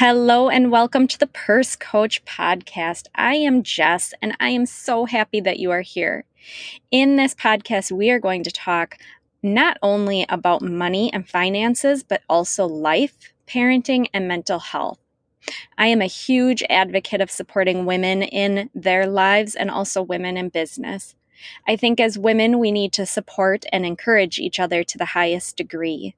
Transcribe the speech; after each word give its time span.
Hello 0.00 0.48
and 0.48 0.70
welcome 0.70 1.08
to 1.08 1.18
the 1.18 1.26
Purse 1.26 1.74
Coach 1.74 2.24
podcast. 2.24 3.08
I 3.16 3.34
am 3.34 3.64
Jess 3.64 4.14
and 4.22 4.32
I 4.38 4.50
am 4.50 4.64
so 4.64 5.06
happy 5.06 5.40
that 5.40 5.58
you 5.58 5.72
are 5.72 5.80
here. 5.80 6.24
In 6.92 7.16
this 7.16 7.34
podcast, 7.34 7.90
we 7.90 8.08
are 8.10 8.20
going 8.20 8.44
to 8.44 8.52
talk 8.52 8.96
not 9.42 9.76
only 9.82 10.24
about 10.28 10.62
money 10.62 11.12
and 11.12 11.28
finances, 11.28 12.04
but 12.04 12.22
also 12.28 12.64
life, 12.64 13.32
parenting, 13.48 14.06
and 14.14 14.28
mental 14.28 14.60
health. 14.60 15.00
I 15.76 15.88
am 15.88 16.00
a 16.00 16.06
huge 16.06 16.62
advocate 16.70 17.20
of 17.20 17.28
supporting 17.28 17.84
women 17.84 18.22
in 18.22 18.70
their 18.76 19.04
lives 19.04 19.56
and 19.56 19.68
also 19.68 20.00
women 20.00 20.36
in 20.36 20.50
business. 20.50 21.16
I 21.66 21.74
think 21.74 21.98
as 21.98 22.16
women, 22.16 22.60
we 22.60 22.70
need 22.70 22.92
to 22.92 23.04
support 23.04 23.64
and 23.72 23.84
encourage 23.84 24.38
each 24.38 24.60
other 24.60 24.84
to 24.84 24.96
the 24.96 25.06
highest 25.06 25.56
degree. 25.56 26.14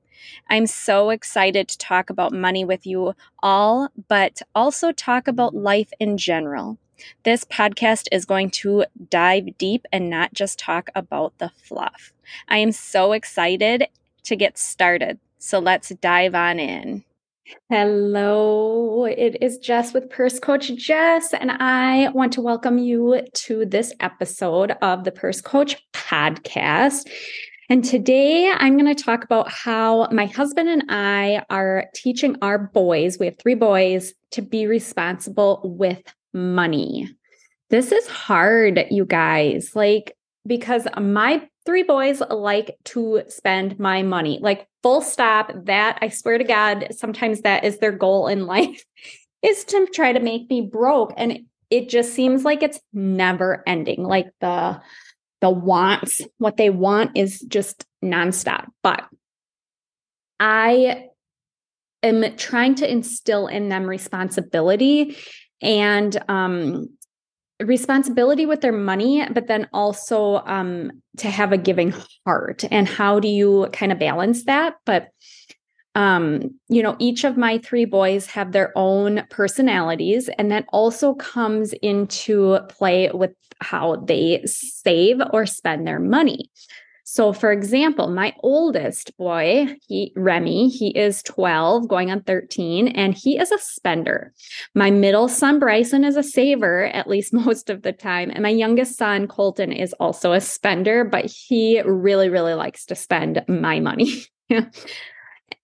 I'm 0.49 0.67
so 0.67 1.11
excited 1.11 1.69
to 1.69 1.79
talk 1.79 2.11
about 2.11 2.33
money 2.33 2.65
with 2.65 2.87
you 2.87 3.15
all, 3.43 3.89
but 4.09 4.43
also 4.55 4.93
talk 4.93 5.29
about 5.29 5.55
life 5.55 5.93
in 5.99 6.17
general. 6.19 6.79
This 7.25 7.45
podcast 7.45 8.09
is 8.13 8.25
going 8.25 8.51
to 8.51 8.85
dive 9.09 9.57
deep 9.59 9.87
and 9.93 10.11
not 10.11 10.35
just 10.35 10.59
talk 10.59 10.91
about 10.95 11.37
the 11.39 11.51
fluff. 11.63 12.13
I 12.49 12.59
am 12.59 12.73
so 12.73 13.13
excited 13.13 13.87
to 14.25 14.37
get 14.37 14.59
started. 14.59 15.19
So 15.39 15.59
let's 15.59 15.89
dive 15.89 16.35
on 16.35 16.59
in. 16.59 17.05
Hello, 17.69 19.07
it 19.07 19.43
is 19.43 19.59
Jess 19.59 19.93
with 19.93 20.09
Purse 20.09 20.39
Coach 20.39 20.73
Jess, 20.77 21.35
and 21.35 21.51
I 21.51 22.09
want 22.11 22.33
to 22.35 22.41
welcome 22.41 22.79
you 22.79 23.23
to 23.33 23.65
this 23.65 23.93
episode 23.99 24.73
of 24.83 25.03
the 25.03 25.11
Purse 25.11 25.41
Coach 25.41 25.77
podcast. 25.93 27.09
And 27.71 27.85
today 27.85 28.53
I'm 28.53 28.77
going 28.77 28.93
to 28.93 29.01
talk 29.01 29.23
about 29.23 29.49
how 29.49 30.09
my 30.11 30.27
husband 30.27 30.69
and 30.69 30.83
I 30.89 31.45
are 31.51 31.87
teaching 31.95 32.35
our 32.43 32.59
boys, 32.59 33.17
we 33.17 33.27
have 33.27 33.39
three 33.39 33.55
boys, 33.55 34.13
to 34.33 34.43
be 34.43 34.67
responsible 34.67 35.61
with 35.63 36.03
money. 36.35 37.09
This 37.69 37.93
is 37.93 38.09
hard, 38.09 38.87
you 38.91 39.05
guys, 39.05 39.77
like, 39.77 40.17
because 40.45 40.89
my 41.01 41.49
three 41.65 41.85
boys 41.85 42.21
like 42.29 42.77
to 42.87 43.23
spend 43.29 43.79
my 43.79 44.03
money, 44.03 44.41
like, 44.43 44.67
full 44.83 45.01
stop. 45.01 45.53
That 45.67 45.99
I 46.03 46.09
swear 46.09 46.39
to 46.39 46.45
God, 46.45 46.89
sometimes 46.91 47.43
that 47.43 47.63
is 47.63 47.79
their 47.79 47.93
goal 47.93 48.27
in 48.27 48.47
life 48.47 48.85
is 49.43 49.65
to 49.67 49.87
try 49.95 50.13
to 50.13 50.19
make 50.19 50.51
me 50.51 50.63
broke. 50.63 51.15
And 51.17 51.47
it 51.71 51.89
just 51.89 52.15
seems 52.15 52.45
like 52.45 52.65
it's 52.65 52.81
never 52.93 53.63
ending. 53.65 54.03
Like 54.03 54.27
the, 54.41 54.81
the 55.41 55.51
wants, 55.51 56.21
what 56.39 56.57
they 56.57 56.71
want 56.71 57.17
is 57.17 57.41
just 57.41 57.85
nonstop. 58.05 58.67
But 58.83 59.05
I 60.39 61.09
am 62.03 62.37
trying 62.37 62.75
to 62.77 62.91
instill 62.91 63.47
in 63.47 63.69
them 63.69 63.85
responsibility 63.85 65.17
and 65.63 66.17
um, 66.29 66.89
responsibility 67.61 68.47
with 68.47 68.61
their 68.61 68.73
money, 68.73 69.27
but 69.31 69.47
then 69.47 69.69
also 69.73 70.37
um, 70.47 70.91
to 71.19 71.29
have 71.29 71.53
a 71.53 71.59
giving 71.59 71.93
heart. 72.27 72.65
And 72.71 72.89
how 72.89 73.21
do 73.21 73.29
you 73.29 73.69
kind 73.73 73.93
of 73.93 73.99
balance 73.99 74.45
that? 74.45 74.77
But 74.87 75.09
um, 75.95 76.55
you 76.69 76.83
know, 76.83 76.97
each 76.99 77.25
of 77.25 77.37
my 77.37 77.59
three 77.59 77.85
boys 77.85 78.27
have 78.27 78.53
their 78.53 78.73
own 78.77 79.25
personalities, 79.31 80.29
and 80.39 80.51
that 80.53 80.67
also 80.73 81.15
comes 81.15 81.73
into 81.83 82.59
play 82.69 83.11
with 83.13 83.33
how 83.61 83.97
they 83.97 84.43
save 84.47 85.21
or 85.33 85.47
spend 85.47 85.87
their 85.87 86.01
money. 86.01 86.51
So, 87.13 87.33
for 87.33 87.51
example, 87.51 88.07
my 88.09 88.33
oldest 88.45 89.17
boy, 89.17 89.67
he 89.89 90.13
Remy, 90.15 90.69
he 90.69 90.97
is 90.97 91.25
12, 91.25 91.89
going 91.89 92.09
on 92.13 92.23
13, 92.23 92.87
and 92.87 93.15
he 93.15 93.37
is 93.37 93.51
a 93.51 93.59
spender. 93.59 94.33
My 94.77 94.93
middle 94.93 95.27
son, 95.27 95.59
Bryson, 95.59 96.05
is 96.05 96.17
a 96.17 96.23
saver, 96.23 96.85
at 96.85 97.09
least 97.09 97.33
most 97.33 97.69
of 97.69 97.83
the 97.83 97.93
time. 97.93 98.31
And 98.31 98.45
my 98.45 98.51
youngest 98.51 98.97
son, 98.97 99.27
Colton, 99.27 99.73
is 99.73 99.93
also 99.95 100.33
a 100.33 100.41
spender, 100.41 101.03
but 101.03 101.25
he 101.25 101.83
really, 101.83 102.29
really 102.29 102.55
likes 102.55 102.87
to 102.87 102.95
spend 102.95 103.45
my 103.49 103.81
money. 103.81 104.27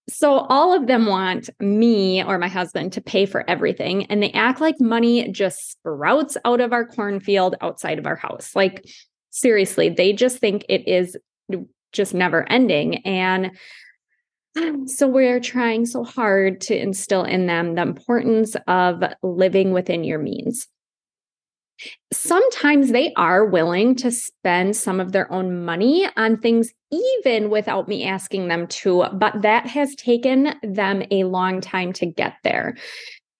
So 0.09 0.39
all 0.49 0.73
of 0.73 0.87
them 0.87 1.05
want 1.05 1.49
me 1.59 2.23
or 2.23 2.37
my 2.37 2.47
husband 2.47 2.93
to 2.93 3.01
pay 3.01 3.25
for 3.25 3.47
everything. 3.49 4.05
And 4.05 4.23
they 4.23 4.31
act 4.31 4.61
like 4.61 4.79
money 4.79 5.29
just 5.31 5.71
sprouts 5.71 6.37
out 6.45 6.61
of 6.61 6.71
our 6.71 6.85
cornfield 6.85 7.55
outside 7.59 7.99
of 7.99 8.05
our 8.05 8.15
house. 8.15 8.55
Like, 8.55 8.85
seriously, 9.31 9.89
they 9.89 10.13
just 10.13 10.37
think 10.39 10.65
it 10.69 10.87
is 10.87 11.17
just 11.91 12.13
never 12.13 12.49
ending. 12.49 13.05
And 13.05 13.57
so 14.89 15.07
we're 15.07 15.41
trying 15.41 15.85
so 15.85 16.05
hard 16.05 16.61
to 16.61 16.77
instill 16.79 17.23
in 17.23 17.47
them 17.47 17.75
the 17.75 17.81
importance 17.81 18.55
of 18.67 19.03
living 19.21 19.71
within 19.71 20.05
your 20.05 20.19
means 20.19 20.67
sometimes 22.11 22.91
they 22.91 23.13
are 23.13 23.45
willing 23.45 23.95
to 23.95 24.11
spend 24.11 24.75
some 24.75 24.99
of 24.99 25.11
their 25.11 25.31
own 25.31 25.63
money 25.63 26.07
on 26.17 26.37
things 26.37 26.71
even 26.91 27.49
without 27.49 27.87
me 27.87 28.05
asking 28.05 28.47
them 28.47 28.67
to 28.67 29.05
but 29.13 29.41
that 29.41 29.67
has 29.67 29.95
taken 29.95 30.53
them 30.63 31.03
a 31.11 31.23
long 31.25 31.61
time 31.61 31.93
to 31.93 32.05
get 32.05 32.35
there. 32.43 32.75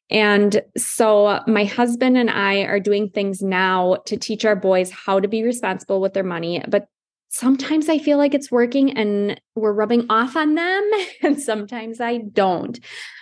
And 0.10 0.62
so 0.78 1.42
my 1.48 1.66
husband 1.66 2.18
and 2.18 2.30
I 2.30 2.60
are 2.60 2.80
doing 2.80 3.10
things 3.10 3.42
now 3.42 3.98
to 4.06 4.16
teach 4.16 4.46
our 4.46 4.56
boys 4.56 4.90
how 4.90 5.20
to 5.20 5.28
be 5.28 5.44
responsible 5.44 6.00
with 6.00 6.14
their 6.14 6.24
money 6.24 6.64
but 6.68 6.88
sometimes 7.30 7.90
I 7.90 7.98
feel 7.98 8.18
like 8.18 8.34
it's 8.34 8.52
working 8.52 8.98
and 8.98 9.40
we're 9.56 9.74
rubbing 9.74 10.06
off 10.10 10.36
on 10.36 10.56
them 10.56 10.90
and 11.22 11.42
sometimes 11.42 12.00
I 12.00 12.20
don't. 12.20 12.80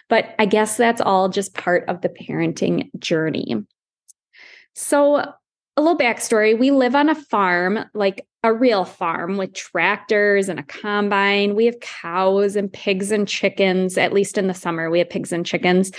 But 0.08 0.36
I 0.38 0.46
guess 0.46 0.78
that's 0.78 1.02
all 1.02 1.30
just 1.30 1.56
part 1.56 1.86
of 1.88 2.02
the 2.02 2.10
parenting 2.10 2.90
journey 3.00 3.66
so, 4.76 5.18
a 5.78 5.82
little 5.82 5.98
backstory 5.98 6.58
we 6.58 6.72
live 6.72 6.96
on 6.96 7.10
a 7.10 7.16
farm, 7.16 7.80
like 7.94 8.26
a 8.44 8.54
real 8.54 8.86
farm 8.86 9.38
with 9.38 9.54
tractors 9.54 10.48
and 10.48 10.60
a 10.60 10.64
combine. 10.64 11.56
We 11.56 11.66
have 11.66 11.80
cows 11.82 12.56
and 12.56 12.72
pigs 12.72 13.12
and 13.12 13.28
chickens, 13.28 13.98
at 13.98 14.14
least 14.14 14.38
in 14.38 14.48
the 14.48 14.54
summer, 14.54 14.90
we 14.90 15.00
have 15.00 15.10
pigs 15.10 15.34
and 15.34 15.46
chickens. 15.46 15.92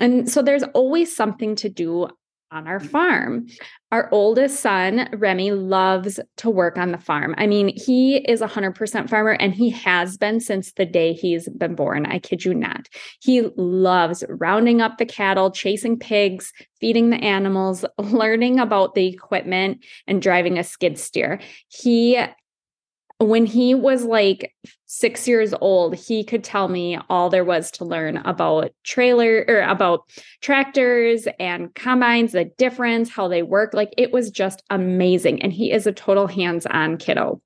And 0.00 0.28
so 0.28 0.42
there's 0.42 0.64
always 0.74 1.14
something 1.14 1.54
to 1.56 1.68
do 1.68 2.08
on 2.52 2.68
our 2.68 2.78
mm-hmm. 2.78 2.88
farm. 2.88 3.46
Our 3.90 4.08
oldest 4.12 4.60
son, 4.60 5.08
Remy, 5.12 5.52
loves 5.52 6.20
to 6.38 6.50
work 6.50 6.78
on 6.78 6.92
the 6.92 6.98
farm. 6.98 7.34
I 7.36 7.46
mean, 7.46 7.76
he 7.76 8.16
is 8.16 8.40
a 8.40 8.46
100% 8.46 9.08
farmer 9.08 9.32
and 9.32 9.54
he 9.54 9.70
has 9.70 10.16
been 10.16 10.40
since 10.40 10.72
the 10.72 10.86
day 10.86 11.12
he's 11.12 11.48
been 11.48 11.74
born. 11.74 12.06
I 12.06 12.18
kid 12.18 12.44
you 12.44 12.54
not. 12.54 12.88
He 13.20 13.42
loves 13.56 14.24
rounding 14.28 14.80
up 14.80 14.98
the 14.98 15.06
cattle, 15.06 15.50
chasing 15.50 15.98
pigs, 15.98 16.52
feeding 16.80 17.10
the 17.10 17.16
animals, 17.16 17.84
learning 17.98 18.60
about 18.60 18.94
the 18.94 19.08
equipment, 19.08 19.84
and 20.06 20.22
driving 20.22 20.58
a 20.58 20.64
skid 20.64 20.98
steer. 20.98 21.40
He 21.68 22.18
when 23.24 23.46
he 23.46 23.74
was 23.74 24.04
like 24.04 24.54
six 24.86 25.26
years 25.26 25.54
old, 25.60 25.94
he 25.94 26.24
could 26.24 26.44
tell 26.44 26.68
me 26.68 26.98
all 27.08 27.30
there 27.30 27.44
was 27.44 27.70
to 27.72 27.84
learn 27.84 28.18
about 28.18 28.72
trailer 28.84 29.44
or 29.48 29.60
about 29.62 30.08
tractors 30.40 31.26
and 31.38 31.74
combines, 31.74 32.32
the 32.32 32.44
difference, 32.58 33.10
how 33.10 33.28
they 33.28 33.42
work. 33.42 33.74
Like 33.74 33.92
it 33.96 34.12
was 34.12 34.30
just 34.30 34.62
amazing. 34.70 35.42
And 35.42 35.52
he 35.52 35.72
is 35.72 35.86
a 35.86 35.92
total 35.92 36.26
hands 36.26 36.66
on 36.66 36.98
kiddo. 36.98 37.40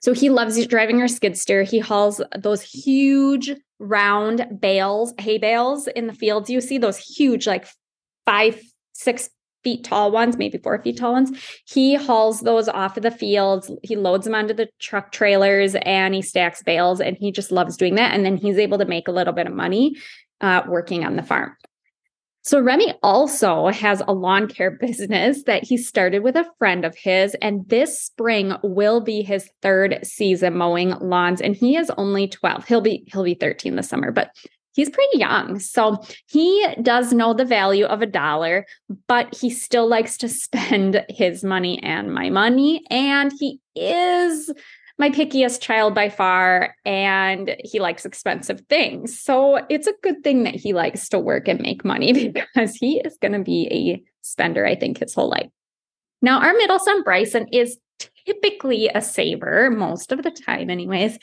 So 0.00 0.12
he 0.12 0.30
loves 0.30 0.64
driving 0.66 1.00
our 1.00 1.08
skid 1.08 1.38
steer. 1.38 1.62
He 1.62 1.78
hauls 1.78 2.20
those 2.38 2.62
huge 2.62 3.50
round 3.78 4.60
bales, 4.60 5.14
hay 5.18 5.38
bales 5.38 5.86
in 5.88 6.06
the 6.06 6.12
fields. 6.12 6.50
You 6.50 6.60
see 6.60 6.78
those 6.78 6.98
huge, 6.98 7.46
like 7.46 7.66
five, 8.26 8.60
six 8.92 9.30
feet 9.62 9.84
tall 9.84 10.10
ones, 10.10 10.36
maybe 10.36 10.58
four 10.58 10.82
feet 10.82 10.98
tall 10.98 11.12
ones. 11.12 11.30
He 11.66 11.94
hauls 11.94 12.40
those 12.40 12.68
off 12.68 12.96
of 12.96 13.02
the 13.02 13.10
fields. 13.10 13.70
He 13.82 13.96
loads 13.96 14.24
them 14.24 14.34
onto 14.34 14.54
the 14.54 14.68
truck 14.78 15.12
trailers 15.12 15.74
and 15.82 16.14
he 16.14 16.22
stacks 16.22 16.62
bales 16.62 17.00
and 17.00 17.16
he 17.16 17.32
just 17.32 17.52
loves 17.52 17.76
doing 17.76 17.94
that. 17.96 18.14
And 18.14 18.24
then 18.24 18.36
he's 18.36 18.58
able 18.58 18.78
to 18.78 18.84
make 18.84 19.08
a 19.08 19.12
little 19.12 19.32
bit 19.32 19.46
of 19.46 19.54
money 19.54 19.96
uh, 20.40 20.62
working 20.66 21.04
on 21.04 21.16
the 21.16 21.22
farm. 21.22 21.56
So 22.44 22.60
Remy 22.60 22.94
also 23.04 23.68
has 23.68 24.02
a 24.06 24.12
lawn 24.12 24.48
care 24.48 24.70
business 24.80 25.44
that 25.44 25.64
he 25.64 25.76
started 25.76 26.24
with 26.24 26.36
a 26.36 26.50
friend 26.58 26.84
of 26.84 26.96
his 26.96 27.34
and 27.36 27.68
this 27.68 28.00
spring 28.00 28.54
will 28.62 29.00
be 29.00 29.22
his 29.22 29.48
third 29.62 30.00
season 30.02 30.56
mowing 30.56 30.90
lawns 30.98 31.40
and 31.40 31.54
he 31.54 31.76
is 31.76 31.90
only 31.96 32.26
12. 32.28 32.66
He'll 32.66 32.80
be 32.80 33.04
he'll 33.12 33.24
be 33.24 33.34
13 33.34 33.76
this 33.76 33.88
summer, 33.88 34.10
but 34.10 34.30
he's 34.72 34.90
pretty 34.90 35.18
young. 35.18 35.58
So 35.58 36.02
he 36.26 36.66
does 36.82 37.12
know 37.12 37.34
the 37.34 37.44
value 37.44 37.84
of 37.84 38.02
a 38.02 38.06
dollar, 38.06 38.66
but 39.06 39.34
he 39.34 39.50
still 39.50 39.88
likes 39.88 40.16
to 40.18 40.28
spend 40.28 41.04
his 41.08 41.44
money 41.44 41.82
and 41.82 42.12
my 42.12 42.30
money. 42.30 42.84
And 42.90 43.32
he 43.38 43.60
is 43.74 44.50
my 44.98 45.10
pickiest 45.10 45.60
child 45.60 45.94
by 45.94 46.08
far, 46.08 46.76
and 46.84 47.56
he 47.64 47.80
likes 47.80 48.04
expensive 48.04 48.60
things. 48.68 49.18
So 49.18 49.64
it's 49.68 49.86
a 49.86 49.94
good 50.02 50.22
thing 50.22 50.44
that 50.44 50.54
he 50.54 50.74
likes 50.74 51.08
to 51.08 51.18
work 51.18 51.48
and 51.48 51.60
make 51.60 51.84
money 51.84 52.28
because 52.28 52.74
he 52.74 53.00
is 53.00 53.16
going 53.20 53.32
to 53.32 53.42
be 53.42 53.68
a 53.70 54.02
spender, 54.22 54.66
I 54.66 54.76
think, 54.76 54.98
his 54.98 55.14
whole 55.14 55.30
life. 55.30 55.48
Now, 56.20 56.40
our 56.40 56.52
middle 56.52 56.78
son, 56.78 57.02
Bryson, 57.02 57.48
is 57.48 57.78
typically 58.26 58.88
a 58.94 59.02
saver 59.02 59.70
most 59.70 60.12
of 60.12 60.22
the 60.22 60.30
time, 60.30 60.70
anyways. 60.70 61.18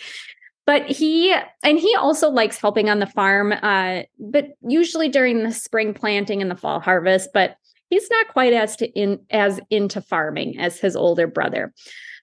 But 0.66 0.86
he 0.86 1.34
and 1.64 1.80
he 1.80 1.96
also 1.96 2.30
likes 2.30 2.60
helping 2.60 2.90
on 2.90 3.00
the 3.00 3.08
farm 3.08 3.54
uh, 3.62 4.04
but 4.20 4.50
usually 4.62 5.10
during 5.10 5.44
the 5.44 5.52
spring 5.52 5.94
planting 5.94 6.42
and 6.42 6.52
the 6.52 6.56
fall 6.56 6.80
harvest 6.80 7.30
but 7.34 7.56
he's 7.90 8.10
not 8.10 8.28
quite 8.30 8.54
as 8.54 8.76
to 8.78 8.88
in 8.90 9.20
as 9.30 9.60
into 9.70 10.02
farming 10.02 10.60
as 10.60 10.80
his 10.80 10.96
older 10.96 11.28
brother. 11.28 11.74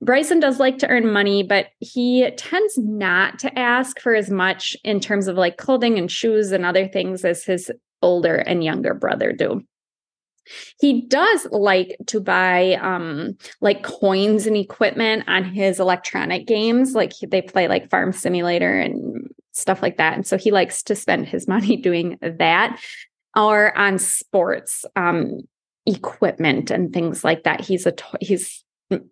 Bryson 0.02 0.40
does 0.40 0.60
like 0.60 0.78
to 0.78 0.88
earn 0.88 1.10
money 1.10 1.42
but 1.42 1.68
he 1.80 2.30
tends 2.36 2.78
not 2.78 3.38
to 3.40 3.58
ask 3.58 3.98
for 4.00 4.14
as 4.14 4.30
much 4.30 4.76
in 4.84 5.00
terms 5.00 5.26
of 5.26 5.36
like 5.36 5.56
clothing 5.56 5.98
and 5.98 6.10
shoes 6.10 6.52
and 6.52 6.64
other 6.64 6.86
things 6.86 7.24
as 7.24 7.44
his 7.44 7.70
older 8.02 8.36
and 8.36 8.62
younger 8.62 8.94
brother 8.94 9.32
do 9.32 9.62
he 10.80 11.02
does 11.02 11.46
like 11.50 11.96
to 12.06 12.20
buy 12.20 12.74
um 12.74 13.36
like 13.60 13.82
coins 13.82 14.46
and 14.46 14.56
equipment 14.56 15.24
on 15.26 15.44
his 15.44 15.80
electronic 15.80 16.46
games. 16.46 16.94
Like 16.94 17.12
they 17.26 17.42
play 17.42 17.68
like 17.68 17.90
Farm 17.90 18.12
Simulator 18.12 18.78
and 18.78 19.28
stuff 19.52 19.82
like 19.82 19.96
that. 19.96 20.14
And 20.14 20.26
so 20.26 20.36
he 20.36 20.50
likes 20.50 20.82
to 20.84 20.94
spend 20.94 21.26
his 21.26 21.48
money 21.54 21.76
doing 21.76 22.18
that 22.20 22.80
or 23.34 23.76
on 23.76 23.98
sports 23.98 24.84
um 24.96 25.40
equipment 25.86 26.70
and 26.70 26.92
things 26.92 27.24
like 27.24 27.44
that. 27.44 27.60
He's 27.60 27.86
a 27.86 27.92
to- 27.92 28.18
he's 28.20 28.64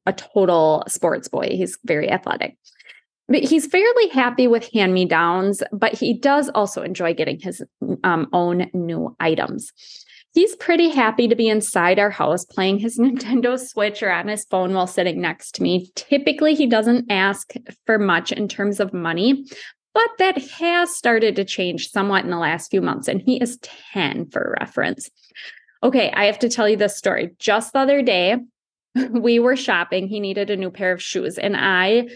a 0.06 0.12
total 0.12 0.84
sports 0.88 1.28
boy. 1.28 1.48
He's 1.50 1.78
very 1.84 2.10
athletic. 2.10 2.56
But 3.26 3.42
he's 3.42 3.66
fairly 3.66 4.08
happy 4.08 4.46
with 4.46 4.70
hand 4.72 4.92
me 4.92 5.06
downs, 5.06 5.62
but 5.72 5.94
he 5.94 6.18
does 6.18 6.50
also 6.50 6.82
enjoy 6.82 7.14
getting 7.14 7.40
his 7.40 7.62
um, 8.02 8.28
own 8.34 8.70
new 8.74 9.16
items 9.18 9.72
he's 10.34 10.56
pretty 10.56 10.90
happy 10.90 11.28
to 11.28 11.36
be 11.36 11.48
inside 11.48 11.98
our 11.98 12.10
house 12.10 12.44
playing 12.44 12.78
his 12.78 12.98
Nintendo 13.00 13.58
Switch 13.58 14.02
or 14.02 14.12
on 14.12 14.28
his 14.28 14.44
phone 14.44 14.74
while 14.74 14.86
sitting 14.86 15.20
next 15.20 15.52
to 15.52 15.62
me. 15.62 15.90
Typically, 15.94 16.54
he 16.54 16.66
doesn't 16.66 17.10
ask 17.10 17.54
for 17.86 17.98
much 17.98 18.32
in 18.32 18.48
terms 18.48 18.80
of 18.80 18.92
money, 18.92 19.46
but 19.94 20.10
that 20.18 20.38
has 20.38 20.94
started 20.94 21.36
to 21.36 21.44
change 21.44 21.90
somewhat 21.90 22.24
in 22.24 22.30
the 22.30 22.36
last 22.36 22.70
few 22.70 22.82
months. 22.82 23.08
And 23.08 23.22
he 23.22 23.40
is 23.40 23.58
10 23.92 24.30
for 24.30 24.56
reference. 24.60 25.08
Okay, 25.82 26.10
I 26.10 26.24
have 26.24 26.38
to 26.40 26.48
tell 26.48 26.68
you 26.68 26.76
this 26.76 26.96
story. 26.96 27.34
Just 27.38 27.72
the 27.72 27.80
other 27.80 28.02
day, 28.02 28.38
we 29.10 29.38
were 29.38 29.56
shopping. 29.56 30.08
He 30.08 30.18
needed 30.18 30.50
a 30.50 30.56
new 30.56 30.70
pair 30.70 30.92
of 30.92 31.02
shoes, 31.02 31.38
and 31.38 31.56
I 31.56 32.08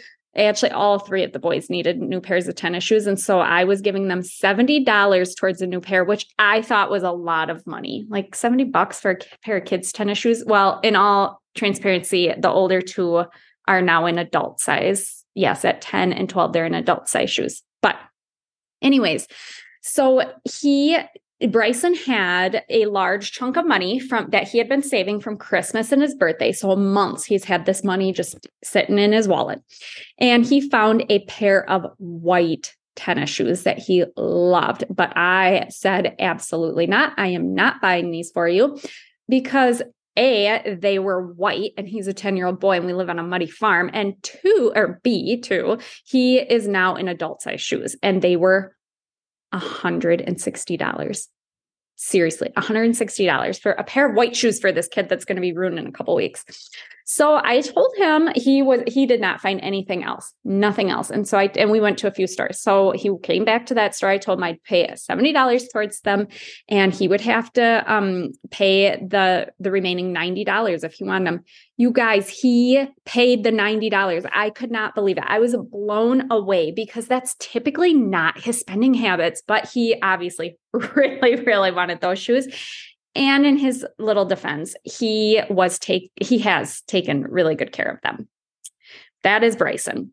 actually 0.47 0.71
all 0.71 0.99
three 0.99 1.25
of 1.25 1.33
the 1.33 1.39
boys 1.39 1.69
needed 1.69 1.99
new 1.99 2.21
pairs 2.21 2.49
of 2.49 2.55
tennis 2.55 2.85
shoes. 2.85 3.07
And 3.07 3.19
so 3.19 3.41
i 3.41 3.65
was 3.65 3.81
giving 3.81 4.09
them 4.09 4.21
$70 4.21 5.37
towards 5.37 5.61
a 5.61 5.67
new 5.67 5.81
pair 5.81 6.05
which 6.05 6.27
i 6.39 6.63
thought 6.63 6.91
was 6.91 7.03
a 7.03 7.11
lot 7.11 7.51
of 7.51 7.67
money 7.67 8.07
like 8.09 8.35
70 8.35 8.65
bucks 8.65 9.01
for 9.01 9.13
a 9.13 9.19
pair 9.45 9.59
of 9.59 9.65
kids 9.65 9.93
tennis 9.93 10.19
shoes. 10.19 10.45
Well 10.47 10.81
in 10.83 10.97
all 10.97 11.43
transparency 11.55 12.33
the 12.39 12.51
older 12.51 12.81
two 12.81 13.25
are 13.67 13.83
now 13.83 14.07
in 14.07 14.19
adult 14.19 14.61
size. 14.61 15.25
Yes 15.35 15.65
at 15.65 15.81
10 15.81 16.13
and 16.13 16.29
12 16.29 16.53
they're 16.53 16.67
in 16.67 16.75
adult 16.75 17.09
size 17.09 17.31
shoes. 17.31 17.63
But 17.83 17.97
anyways 18.83 19.27
so 19.83 20.23
he 20.45 20.99
Bryson 21.47 21.95
had 21.95 22.65
a 22.69 22.87
large 22.87 23.31
chunk 23.31 23.57
of 23.57 23.67
money 23.67 24.01
from 24.01 24.31
that 24.31 24.49
he 24.49 24.59
had 24.59 24.69
been 24.69 24.83
saving 24.83 25.21
from 25.21 25.37
Christmas 25.37 25.93
and 25.93 26.03
his 26.03 26.15
birthday. 26.15 26.51
So 26.51 26.75
months 26.75 27.25
he's 27.25 27.45
had 27.45 27.65
this 27.65 27.85
money 27.85 28.13
just 28.13 28.49
sitting 28.65 28.99
in 28.99 29.13
his 29.13 29.29
wallet. 29.29 29.63
And 30.19 30.45
he 30.45 30.69
found 30.69 31.05
a 31.09 31.25
pair 31.27 31.69
of 31.71 31.87
white 31.99 32.75
tennis 32.97 33.31
shoes 33.31 33.63
that 33.63 33.79
he 33.79 34.05
loved. 34.17 34.85
But 34.91 35.17
I 35.17 35.69
said, 35.71 36.17
absolutely 36.19 36.89
not. 36.89 37.13
I 37.17 37.29
am 37.29 37.55
not 37.55 37.81
buying 37.81 38.11
these 38.11 38.33
for 38.33 38.49
you 38.49 38.79
because 39.29 39.83
a, 40.17 40.77
they 40.81 40.99
were 40.99 41.33
white 41.33 41.71
and 41.79 41.89
he's 41.89 42.09
a 42.09 42.13
10 42.13 42.37
year 42.37 42.47
old 42.47 42.59
boy 42.59 42.77
and 42.77 42.87
we 42.87 42.93
live 42.93 43.09
on 43.09 43.21
a 43.21 43.23
muddy 43.23 43.47
farm. 43.47 43.89
And 43.93 44.21
two, 44.25 44.73
or 44.75 45.01
B, 45.05 45.41
two, 45.41 45.79
he 46.05 46.39
is 46.39 46.67
now 46.67 46.97
in 46.97 47.07
adult 47.07 47.43
size 47.43 47.61
shoes 47.61 47.95
and 48.03 48.21
they 48.21 48.35
were 48.35 48.75
$160. 49.53 51.27
Seriously, 52.01 52.53
$160 52.57 53.61
for 53.61 53.73
a 53.73 53.83
pair 53.83 54.09
of 54.09 54.15
white 54.15 54.37
shoes 54.37 54.61
for 54.61 54.71
this 54.71 54.87
kid 54.87 55.09
that's 55.09 55.25
going 55.25 55.37
to 55.37 55.43
be 55.43 55.53
ruined 55.53 55.79
in 55.79 55.87
a 55.87 55.93
couple 55.93 56.15
weeks. 56.15 56.45
So 57.11 57.41
I 57.43 57.63
told 57.63 57.91
him 57.97 58.29
he 58.37 58.61
was 58.61 58.83
he 58.87 59.07
did 59.07 59.19
not 59.19 59.41
find 59.41 59.61
anything 59.63 60.05
else, 60.05 60.35
nothing 60.45 60.91
else. 60.91 61.11
And 61.11 61.27
so 61.27 61.39
I 61.39 61.51
and 61.57 61.71
we 61.71 61.81
went 61.81 61.97
to 62.01 62.07
a 62.07 62.11
few 62.11 62.27
stores. 62.27 62.61
So 62.61 62.91
he 62.91 63.11
came 63.23 63.47
back 63.47 63.65
to 63.67 63.75
that 63.75 63.95
store. 63.95 64.11
I 64.11 64.19
told 64.19 64.39
him 64.39 64.45
I'd 64.45 64.63
pay 64.63 64.87
$70 64.89 65.73
towards 65.73 66.03
them 66.03 66.29
and 66.69 66.93
he 66.93 67.09
would 67.09 67.23
have 67.23 67.51
to 67.55 67.83
um 67.91 68.33
pay 68.51 68.97
the 68.97 69.51
the 69.59 69.71
remaining 69.71 70.15
$90 70.15 70.85
if 70.85 70.93
he 70.93 71.05
wanted 71.05 71.29
them. 71.29 71.45
You 71.79 71.93
guys, 71.93 72.29
he 72.29 72.87
paid 73.07 73.43
the 73.43 73.53
$90. 73.53 74.27
I 74.31 74.51
could 74.51 74.71
not 74.71 74.95
believe 74.95 75.17
it. 75.17 75.25
I 75.27 75.39
was 75.39 75.57
blown 75.57 76.31
away 76.31 76.73
because 76.73 77.07
that's 77.07 77.37
typically 77.39 77.95
not 77.95 78.39
his 78.39 78.61
spending 78.61 78.93
habits, 78.93 79.43
but 79.47 79.67
he 79.67 79.97
obviously 80.03 80.59
really 80.75 81.37
really 81.37 81.71
wanted 81.71 82.03
those 82.03 82.19
shoes 82.19 82.49
and 83.15 83.47
in 83.47 83.57
his 83.57 83.87
little 83.99 84.25
defense, 84.25 84.75
he 84.85 85.41
was 85.51 85.79
take 85.79 86.11
he 86.21 86.39
has 86.41 86.83
taken 86.83 87.23
really 87.23 87.55
good 87.55 87.73
care 87.73 87.91
of 87.91 88.01
them. 88.03 88.29
That 89.23 89.43
is 89.43 89.57
Bryson. 89.57 90.13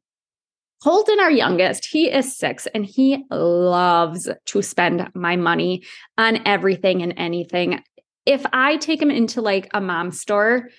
Colton, 0.83 1.19
our 1.19 1.31
youngest, 1.31 1.85
he 1.85 2.11
is 2.11 2.37
six 2.37 2.67
and 2.67 2.85
he 2.85 3.25
loves 3.31 4.29
to 4.45 4.61
spend 4.61 5.09
my 5.15 5.35
money 5.35 5.83
on 6.17 6.45
everything 6.45 7.01
and 7.01 7.13
anything. 7.17 7.81
If 8.25 8.45
I 8.53 8.77
take 8.77 9.01
him 9.01 9.09
into 9.09 9.41
like 9.41 9.69
a 9.73 9.81
mom 9.81 10.11
store, 10.11 10.69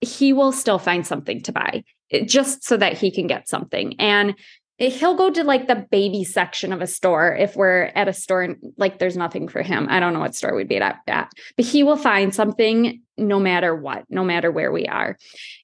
he 0.00 0.32
will 0.32 0.52
still 0.52 0.78
find 0.78 1.06
something 1.06 1.42
to 1.42 1.52
buy 1.52 1.84
just 2.26 2.64
so 2.64 2.76
that 2.76 2.98
he 2.98 3.10
can 3.10 3.26
get 3.26 3.48
something. 3.48 3.98
And 3.98 4.34
Eh, 4.78 4.90
he'll 4.90 5.16
go 5.16 5.30
to 5.30 5.44
like 5.44 5.68
the 5.68 5.86
baby 5.90 6.24
section 6.24 6.72
of 6.72 6.82
a 6.82 6.86
store 6.86 7.34
if 7.34 7.56
we're 7.56 7.84
at 7.94 8.08
a 8.08 8.12
store 8.12 8.42
and 8.42 8.56
like 8.76 8.98
there's 8.98 9.16
nothing 9.16 9.48
for 9.48 9.62
him. 9.62 9.86
I 9.88 10.00
don't 10.00 10.12
know 10.12 10.20
what 10.20 10.34
store 10.34 10.54
we'd 10.54 10.68
be 10.68 10.76
at, 10.76 11.00
at, 11.06 11.30
but 11.56 11.64
he 11.64 11.82
will 11.82 11.96
find 11.96 12.34
something 12.34 13.02
no 13.16 13.40
matter 13.40 13.74
what, 13.74 14.04
no 14.10 14.24
matter 14.24 14.50
where 14.50 14.72
we 14.72 14.86
are. 14.86 15.16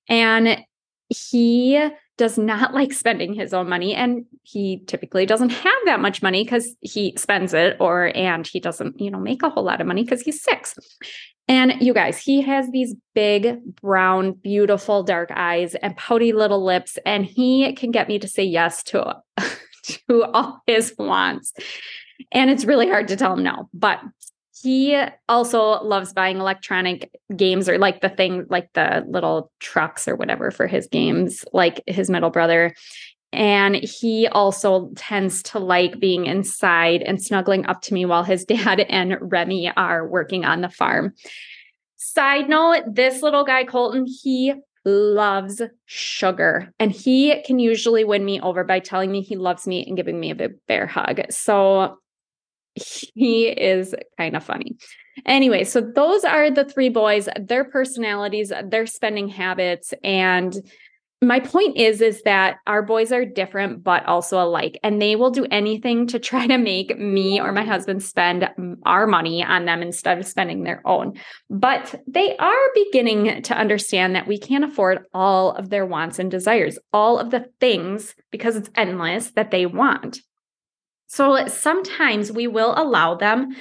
And 0.09 0.65
he 1.09 1.89
does 2.19 2.39
not 2.39 2.75
like 2.75 2.93
spending 2.93 3.35
his 3.35 3.55
own 3.55 3.69
money 3.69 3.95
and 3.95 4.25
he 4.43 4.83
typically 4.87 5.27
doesn't 5.27 5.51
have 5.51 5.73
that 5.85 6.01
much 6.01 6.23
money 6.23 6.45
because 6.45 6.75
he 6.81 7.15
spends 7.17 7.55
it 7.55 7.77
or 7.81 8.13
and 8.15 8.47
he 8.47 8.61
doesn't 8.61 9.01
you 9.01 9.11
know 9.11 9.21
make 9.21 9.43
a 9.43 9.51
whole 9.51 9.65
lot 9.65 9.81
of 9.81 9.87
money 9.87 10.03
because 10.03 10.21
he's 10.21 10.43
six 10.43 10.75
and 11.49 11.75
you 11.81 11.93
guys, 11.93 12.19
he 12.19 12.41
has 12.43 12.71
these 12.71 12.95
big, 13.15 13.59
brown, 13.81 14.33
beautiful 14.33 15.03
dark 15.03 15.31
eyes 15.35 15.75
and 15.75 15.97
pouty 15.97 16.33
little 16.33 16.65
lips, 16.65 16.99
and 17.05 17.25
he 17.25 17.73
can 17.73 17.91
get 17.91 18.09
me 18.09 18.19
to 18.21 18.29
say 18.29 18.45
yes 18.45 18.83
to, 18.85 19.17
to 19.83 20.25
all 20.33 20.63
his 20.67 20.95
wants. 20.99 21.53
And 22.31 22.49
it's 22.49 22.65
really 22.65 22.89
hard 22.89 23.09
to 23.09 23.17
tell 23.17 23.33
him 23.33 23.43
no. 23.43 23.69
But 23.75 24.01
he 24.63 24.97
also 25.29 25.83
loves 25.83 26.13
buying 26.13 26.39
electronic 26.39 27.11
games 27.35 27.69
or 27.69 27.79
like 27.79 28.01
the 28.01 28.09
thing, 28.09 28.47
like 28.49 28.73
the 28.75 29.05
little 29.09 29.51
trucks 29.59 30.07
or 30.07 30.15
whatever 30.15 30.51
for 30.51 30.67
his 30.67 30.87
games, 30.87 31.45
like 31.53 31.83
his 31.87 32.09
middle 32.09 32.31
brother. 32.31 32.75
And 33.33 33.77
he 33.77 34.29
also 34.29 34.91
tends 34.95 35.43
to 35.45 35.59
like 35.59 35.99
being 35.99 36.27
inside 36.27 37.03
and 37.03 37.23
snuggling 37.23 37.67
up 37.67 37.81
to 37.83 37.95
me 37.95 38.05
while 38.05 38.23
his 38.23 38.45
dad 38.47 38.81
and 38.81 39.17
Remy 39.21 39.73
are 39.77 40.07
working 40.07 40.45
on 40.45 40.61
the 40.61 40.69
farm. 40.69 41.15
Side 41.97 42.49
note 42.49 42.83
this 42.87 43.23
little 43.23 43.45
guy, 43.45 43.65
Colton, 43.65 44.07
he 44.07 44.55
loves 44.85 45.63
sugar 45.87 46.73
and 46.79 46.91
he 46.91 47.41
can 47.45 47.59
usually 47.59 48.05
win 48.05 48.25
me 48.25 48.41
over 48.41 48.65
by 48.65 48.81
telling 48.81 49.11
me 49.11 49.23
he 49.23 49.37
loves 49.37 49.67
me 49.67 49.85
and 49.87 49.97
giving 49.97 50.19
me 50.19 50.31
a 50.31 50.35
big 50.35 50.55
bear 50.67 50.87
hug. 50.87 51.21
So 51.31 51.99
he 52.75 53.49
is 53.49 53.95
kind 54.19 54.37
of 54.37 54.45
funny. 54.45 54.77
Anyway, 55.27 55.65
so 55.65 55.81
those 55.81 56.25
are 56.25 56.51
the 56.51 56.65
three 56.65 56.89
boys, 56.89 57.29
their 57.39 57.65
personalities, 57.65 58.53
their 58.65 58.87
spending 58.87 59.29
habits, 59.29 59.93
and 60.03 60.57
my 61.23 61.39
point 61.39 61.77
is 61.77 62.01
is 62.01 62.21
that 62.23 62.57
our 62.67 62.83
boys 62.83 63.13
are 63.13 63.25
different 63.25 63.85
but 63.85 64.05
also 64.07 64.43
alike 64.43 64.79
and 64.83 65.01
they 65.01 65.15
will 65.15 65.31
do 65.31 65.47
anything 65.51 66.07
to 66.09 66.19
try 66.19 66.47
to 66.47 66.59
make 66.59 66.99
me 66.99 67.41
or 67.41 67.53
my 67.53 67.63
husband 67.63 68.03
spend 68.03 68.49
our 68.85 69.07
money 69.07 69.43
on 69.43 69.65
them 69.65 69.83
instead 69.83 70.19
of 70.19 70.27
spending 70.27 70.65
their 70.65 70.83
own 70.85 71.15
but 71.49 71.95
they 72.09 72.37
are 72.39 72.75
beginning 72.75 73.41
to 73.43 73.57
understand 73.57 74.17
that 74.17 74.27
we 74.27 74.37
can't 74.37 74.65
afford 74.65 75.07
all 75.15 75.53
of 75.53 75.71
their 75.71 75.87
wants 75.87 76.19
and 76.19 76.31
desires 76.31 76.77
all 76.93 77.19
of 77.19 77.31
the 77.31 77.47
things 77.61 78.17
because 78.33 78.57
it's 78.57 78.71
endless 78.75 79.31
that 79.31 79.53
they 79.53 79.65
want 79.65 80.19
so 81.13 81.47
sometimes 81.47 82.33
we 82.33 82.47
will 82.47 82.75
allow 82.77 83.15
them 83.15 83.55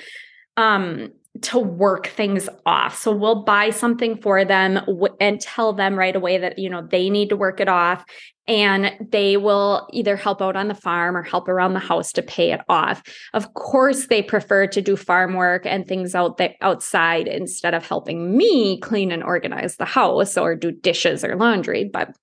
um 0.57 1.11
to 1.41 1.59
work 1.59 2.07
things 2.07 2.49
off. 2.65 2.97
So 2.97 3.15
we'll 3.15 3.43
buy 3.43 3.69
something 3.69 4.17
for 4.21 4.43
them 4.43 4.75
w- 4.85 5.15
and 5.19 5.39
tell 5.39 5.71
them 5.71 5.97
right 5.97 6.15
away 6.15 6.37
that 6.37 6.59
you 6.59 6.69
know 6.69 6.85
they 6.85 7.09
need 7.09 7.29
to 7.29 7.37
work 7.37 7.59
it 7.59 7.69
off 7.69 8.03
and 8.47 8.91
they 9.11 9.37
will 9.37 9.87
either 9.93 10.17
help 10.17 10.41
out 10.41 10.55
on 10.55 10.67
the 10.67 10.75
farm 10.75 11.15
or 11.15 11.23
help 11.23 11.47
around 11.47 11.73
the 11.73 11.79
house 11.79 12.11
to 12.13 12.21
pay 12.21 12.51
it 12.51 12.59
off. 12.67 13.01
Of 13.33 13.53
course 13.53 14.07
they 14.07 14.21
prefer 14.21 14.67
to 14.67 14.81
do 14.81 14.97
farm 14.97 15.35
work 15.35 15.65
and 15.65 15.87
things 15.87 16.15
out 16.15 16.37
there 16.37 16.55
outside 16.59 17.27
instead 17.27 17.73
of 17.73 17.87
helping 17.87 18.35
me 18.35 18.79
clean 18.79 19.11
and 19.11 19.23
organize 19.23 19.77
the 19.77 19.85
house 19.85 20.37
or 20.37 20.55
do 20.55 20.71
dishes 20.71 21.23
or 21.23 21.35
laundry, 21.35 21.89
but 21.91 22.13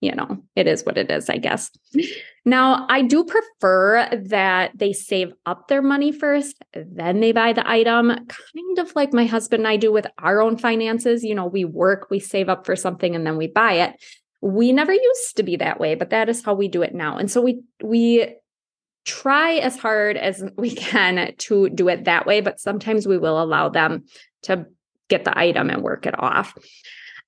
you 0.00 0.14
know, 0.14 0.42
it 0.56 0.66
is 0.66 0.84
what 0.84 0.96
it 0.96 1.10
is, 1.10 1.28
I 1.28 1.36
guess. 1.36 1.70
Now, 2.46 2.86
I 2.88 3.02
do 3.02 3.24
prefer 3.24 4.08
that 4.28 4.72
they 4.74 4.94
save 4.94 5.32
up 5.44 5.68
their 5.68 5.82
money 5.82 6.10
first, 6.10 6.56
then 6.72 7.20
they 7.20 7.32
buy 7.32 7.52
the 7.52 7.68
item, 7.68 8.08
kind 8.08 8.78
of 8.78 8.96
like 8.96 9.12
my 9.12 9.26
husband 9.26 9.60
and 9.60 9.68
I 9.68 9.76
do 9.76 9.92
with 9.92 10.06
our 10.18 10.40
own 10.40 10.56
finances. 10.56 11.22
You 11.22 11.34
know, 11.34 11.46
we 11.46 11.66
work, 11.66 12.08
we 12.10 12.18
save 12.18 12.48
up 12.48 12.64
for 12.64 12.76
something, 12.76 13.14
and 13.14 13.26
then 13.26 13.36
we 13.36 13.46
buy 13.46 13.74
it. 13.74 14.02
We 14.40 14.72
never 14.72 14.94
used 14.94 15.36
to 15.36 15.42
be 15.42 15.56
that 15.56 15.78
way, 15.78 15.94
but 15.94 16.10
that 16.10 16.30
is 16.30 16.42
how 16.42 16.54
we 16.54 16.68
do 16.68 16.80
it 16.80 16.94
now. 16.94 17.18
And 17.18 17.30
so 17.30 17.42
we 17.42 17.62
we 17.82 18.36
try 19.04 19.54
as 19.56 19.78
hard 19.78 20.16
as 20.16 20.42
we 20.56 20.70
can 20.74 21.34
to 21.36 21.68
do 21.68 21.88
it 21.88 22.04
that 22.04 22.26
way, 22.26 22.40
but 22.40 22.58
sometimes 22.58 23.06
we 23.06 23.18
will 23.18 23.42
allow 23.42 23.68
them 23.68 24.04
to 24.42 24.66
get 25.08 25.24
the 25.24 25.38
item 25.38 25.68
and 25.68 25.82
work 25.82 26.06
it 26.06 26.18
off. 26.18 26.54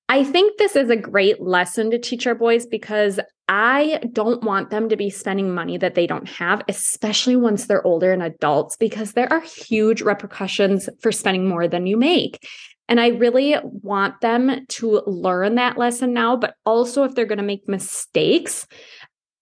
I 0.09 0.23
think 0.23 0.57
this 0.57 0.75
is 0.75 0.89
a 0.89 0.95
great 0.95 1.41
lesson 1.41 1.89
to 1.91 1.97
teach 1.97 2.27
our 2.27 2.35
boys 2.35 2.65
because 2.65 3.19
I 3.47 3.99
don't 4.11 4.43
want 4.43 4.69
them 4.69 4.89
to 4.89 4.95
be 4.95 5.09
spending 5.09 5.53
money 5.53 5.77
that 5.77 5.95
they 5.95 6.07
don't 6.07 6.27
have, 6.27 6.61
especially 6.67 7.35
once 7.35 7.65
they're 7.65 7.85
older 7.85 8.11
and 8.11 8.23
adults, 8.23 8.77
because 8.77 9.13
there 9.13 9.31
are 9.31 9.41
huge 9.41 10.01
repercussions 10.01 10.87
for 11.01 11.11
spending 11.11 11.47
more 11.47 11.67
than 11.67 11.87
you 11.87 11.97
make. 11.97 12.47
And 12.87 12.99
I 12.99 13.07
really 13.07 13.55
want 13.63 14.19
them 14.21 14.65
to 14.67 15.01
learn 15.07 15.55
that 15.55 15.77
lesson 15.77 16.13
now, 16.13 16.35
but 16.35 16.55
also 16.65 17.03
if 17.03 17.15
they're 17.15 17.25
going 17.25 17.37
to 17.37 17.43
make 17.43 17.67
mistakes 17.67 18.67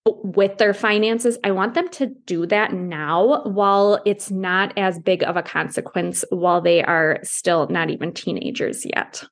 with 0.05 0.57
their 0.57 0.73
finances, 0.73 1.37
I 1.43 1.51
want 1.51 1.73
them 1.73 1.89
to 1.89 2.07
do 2.25 2.45
that 2.47 2.73
now 2.73 3.43
while 3.43 4.01
it's 4.05 4.31
not 4.31 4.77
as 4.77 4.99
big 4.99 5.23
of 5.23 5.37
a 5.37 5.43
consequence 5.43 6.23
while 6.29 6.61
they 6.61 6.83
are 6.83 7.19
still 7.23 7.67
not 7.67 7.89
even 7.89 8.13
teenagers 8.13 8.85
yet. 8.85 9.23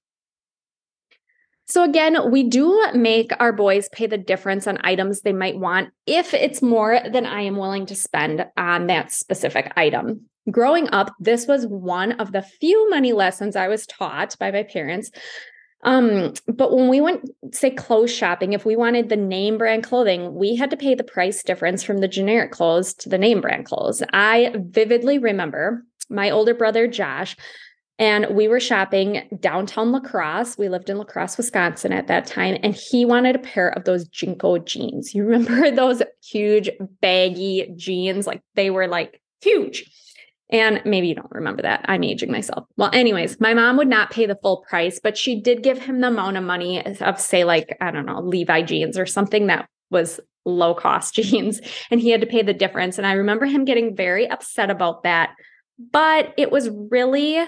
So, 1.69 1.83
again, 1.83 2.17
we 2.31 2.43
do 2.43 2.83
make 2.95 3.31
our 3.39 3.53
boys 3.53 3.89
pay 3.89 4.07
the 4.07 4.17
difference 4.17 4.65
on 4.65 4.79
items 4.83 5.21
they 5.21 5.33
might 5.33 5.59
want 5.59 5.91
if 6.07 6.33
it's 6.33 6.63
more 6.63 6.99
than 7.11 7.27
I 7.27 7.41
am 7.41 7.57
willing 7.57 7.85
to 7.85 7.95
spend 7.95 8.43
on 8.57 8.87
that 8.87 9.11
specific 9.11 9.71
item. 9.77 10.21
Growing 10.49 10.89
up, 10.89 11.13
this 11.19 11.45
was 11.45 11.67
one 11.67 12.13
of 12.13 12.31
the 12.31 12.41
few 12.41 12.89
money 12.89 13.13
lessons 13.13 13.55
I 13.55 13.67
was 13.67 13.85
taught 13.85 14.35
by 14.39 14.49
my 14.49 14.63
parents. 14.63 15.11
Um, 15.83 16.33
but 16.47 16.75
when 16.75 16.89
we 16.89 17.01
went, 17.01 17.29
say, 17.51 17.69
clothes 17.69 18.11
shopping, 18.11 18.53
if 18.53 18.65
we 18.65 18.75
wanted 18.75 19.09
the 19.09 19.15
name 19.15 19.59
brand 19.59 19.83
clothing, 19.83 20.33
we 20.33 20.55
had 20.55 20.71
to 20.71 20.77
pay 20.77 20.95
the 20.95 21.03
price 21.03 21.43
difference 21.43 21.83
from 21.83 21.99
the 21.99 22.07
generic 22.07 22.51
clothes 22.51 22.95
to 22.95 23.09
the 23.09 23.19
name 23.19 23.41
brand 23.41 23.65
clothes. 23.65 24.01
I 24.11 24.55
vividly 24.55 25.19
remember 25.19 25.85
my 26.09 26.31
older 26.31 26.55
brother, 26.55 26.87
Josh, 26.87 27.37
and 27.99 28.27
we 28.31 28.47
were 28.47 28.61
shopping 28.61 29.27
downtown 29.41 29.91
La 29.91 29.99
Crosse. 29.99 30.57
We 30.57 30.69
lived 30.69 30.89
in 30.89 30.97
La 30.97 31.03
Crosse, 31.03 31.35
Wisconsin 31.35 31.91
at 31.91 32.07
that 32.07 32.25
time. 32.25 32.57
And 32.63 32.73
he 32.73 33.03
wanted 33.03 33.35
a 33.35 33.39
pair 33.39 33.69
of 33.69 33.83
those 33.83 34.07
JNCO 34.07 34.65
jeans. 34.65 35.13
You 35.13 35.25
remember 35.25 35.69
those 35.69 36.01
huge, 36.23 36.69
baggy 37.01 37.73
jeans? 37.75 38.25
Like 38.25 38.41
they 38.55 38.69
were 38.69 38.87
like 38.87 39.21
huge. 39.41 39.83
And 40.51 40.81
maybe 40.83 41.09
you 41.09 41.13
don't 41.13 41.31
remember 41.31 41.61
that. 41.61 41.85
I'm 41.85 42.03
aging 42.03 42.31
myself. 42.31 42.65
Well, 42.75 42.89
anyways, 42.91 43.39
my 43.39 43.53
mom 43.53 43.77
would 43.77 43.87
not 43.87 44.09
pay 44.09 44.25
the 44.25 44.39
full 44.41 44.65
price, 44.67 44.99
but 45.03 45.15
she 45.15 45.39
did 45.39 45.61
give 45.61 45.77
him 45.77 45.99
the 45.99 46.07
amount 46.07 46.37
of 46.37 46.43
money 46.43 46.83
of, 46.83 47.19
say, 47.19 47.43
like, 47.43 47.77
I 47.81 47.91
don't 47.91 48.07
know, 48.07 48.21
Levi 48.21 48.63
jeans 48.63 48.97
or 48.97 49.05
something 49.05 49.45
that 49.45 49.69
was 49.91 50.19
low 50.45 50.73
cost 50.73 51.13
jeans. 51.15 51.61
And 51.91 51.99
he 51.99 52.09
had 52.09 52.21
to 52.21 52.27
pay 52.27 52.41
the 52.41 52.53
difference. 52.53 52.97
And 52.97 53.05
I 53.05 53.11
remember 53.11 53.45
him 53.45 53.65
getting 53.65 53.95
very 53.95 54.27
upset 54.27 54.71
about 54.71 55.03
that. 55.03 55.31
But 55.91 56.33
it 56.35 56.51
was 56.51 56.69
really 56.89 57.45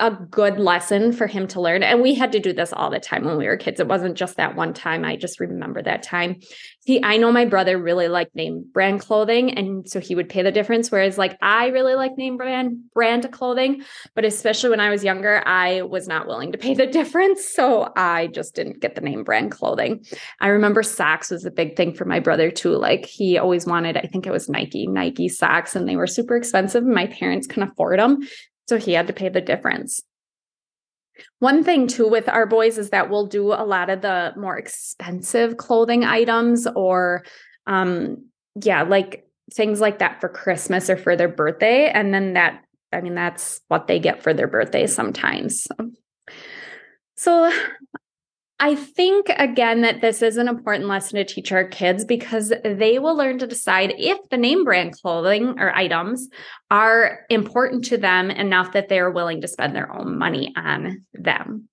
a 0.00 0.10
good 0.10 0.58
lesson 0.58 1.12
for 1.12 1.26
him 1.26 1.46
to 1.48 1.60
learn. 1.60 1.82
And 1.82 2.02
we 2.02 2.14
had 2.14 2.32
to 2.32 2.40
do 2.40 2.52
this 2.52 2.72
all 2.72 2.90
the 2.90 3.00
time 3.00 3.24
when 3.24 3.36
we 3.36 3.46
were 3.46 3.56
kids. 3.56 3.80
It 3.80 3.88
wasn't 3.88 4.16
just 4.16 4.36
that 4.36 4.56
one 4.56 4.74
time. 4.74 5.04
I 5.04 5.16
just 5.16 5.40
remember 5.40 5.82
that 5.82 6.02
time. 6.02 6.40
He, 6.84 7.02
I 7.02 7.16
know 7.16 7.32
my 7.32 7.44
brother 7.44 7.78
really 7.78 8.08
liked 8.08 8.34
name 8.36 8.64
brand 8.72 9.00
clothing. 9.00 9.56
And 9.56 9.88
so 9.88 10.00
he 10.00 10.14
would 10.14 10.28
pay 10.28 10.42
the 10.42 10.52
difference. 10.52 10.90
Whereas 10.90 11.18
like 11.18 11.36
I 11.40 11.68
really 11.68 11.94
like 11.94 12.16
name 12.16 12.36
brand 12.36 12.90
brand 12.92 13.30
clothing, 13.32 13.82
but 14.14 14.24
especially 14.24 14.70
when 14.70 14.80
I 14.80 14.90
was 14.90 15.02
younger, 15.02 15.42
I 15.46 15.82
was 15.82 16.06
not 16.06 16.26
willing 16.26 16.52
to 16.52 16.58
pay 16.58 16.74
the 16.74 16.86
difference. 16.98 17.48
So 17.54 17.92
I 17.96 18.28
just 18.28 18.54
didn't 18.54 18.80
get 18.80 18.94
the 18.94 19.00
name 19.00 19.24
brand 19.24 19.50
clothing. 19.50 20.04
I 20.40 20.48
remember 20.48 20.82
socks 20.82 21.30
was 21.30 21.44
a 21.44 21.50
big 21.50 21.76
thing 21.76 21.94
for 21.94 22.04
my 22.04 22.20
brother 22.20 22.50
too. 22.50 22.76
Like 22.76 23.06
he 23.06 23.38
always 23.38 23.66
wanted, 23.66 23.96
I 23.96 24.02
think 24.02 24.26
it 24.26 24.32
was 24.32 24.48
Nike, 24.48 24.86
Nike 24.86 25.28
socks, 25.28 25.74
and 25.74 25.88
they 25.88 25.96
were 25.96 26.06
super 26.06 26.36
expensive. 26.36 26.84
My 26.84 27.06
parents 27.06 27.46
couldn't 27.46 27.70
afford 27.70 27.98
them. 27.98 28.20
So 28.68 28.78
he 28.78 28.92
had 28.92 29.06
to 29.08 29.12
pay 29.12 29.28
the 29.28 29.40
difference. 29.40 30.00
One 31.38 31.62
thing 31.62 31.86
too 31.86 32.08
with 32.08 32.28
our 32.28 32.46
boys 32.46 32.78
is 32.78 32.90
that 32.90 33.08
we'll 33.08 33.26
do 33.26 33.52
a 33.52 33.64
lot 33.64 33.90
of 33.90 34.00
the 34.00 34.32
more 34.36 34.56
expensive 34.56 35.56
clothing 35.56 36.04
items 36.04 36.66
or 36.74 37.24
um 37.66 38.26
yeah, 38.62 38.82
like 38.82 39.26
things 39.52 39.80
like 39.80 39.98
that 39.98 40.20
for 40.20 40.28
Christmas 40.28 40.88
or 40.88 40.96
for 40.96 41.16
their 41.16 41.28
birthday 41.28 41.88
and 41.88 42.12
then 42.12 42.34
that 42.34 42.64
I 42.92 43.00
mean 43.00 43.14
that's 43.14 43.60
what 43.68 43.86
they 43.86 43.98
get 43.98 44.22
for 44.22 44.34
their 44.34 44.48
birthday 44.48 44.86
sometimes. 44.86 45.64
So, 45.64 45.90
so 47.16 47.52
I 48.64 48.76
think 48.76 49.26
again 49.28 49.82
that 49.82 50.00
this 50.00 50.22
is 50.22 50.38
an 50.38 50.48
important 50.48 50.88
lesson 50.88 51.18
to 51.18 51.24
teach 51.26 51.52
our 51.52 51.68
kids 51.68 52.02
because 52.02 52.50
they 52.64 52.98
will 52.98 53.14
learn 53.14 53.38
to 53.40 53.46
decide 53.46 53.92
if 53.98 54.16
the 54.30 54.38
name 54.38 54.64
brand 54.64 54.94
clothing 54.94 55.60
or 55.60 55.76
items 55.76 56.30
are 56.70 57.26
important 57.28 57.84
to 57.84 57.98
them 57.98 58.30
enough 58.30 58.72
that 58.72 58.88
they're 58.88 59.10
willing 59.10 59.42
to 59.42 59.48
spend 59.48 59.76
their 59.76 59.92
own 59.92 60.16
money 60.16 60.50
on 60.56 61.04
them. 61.12 61.68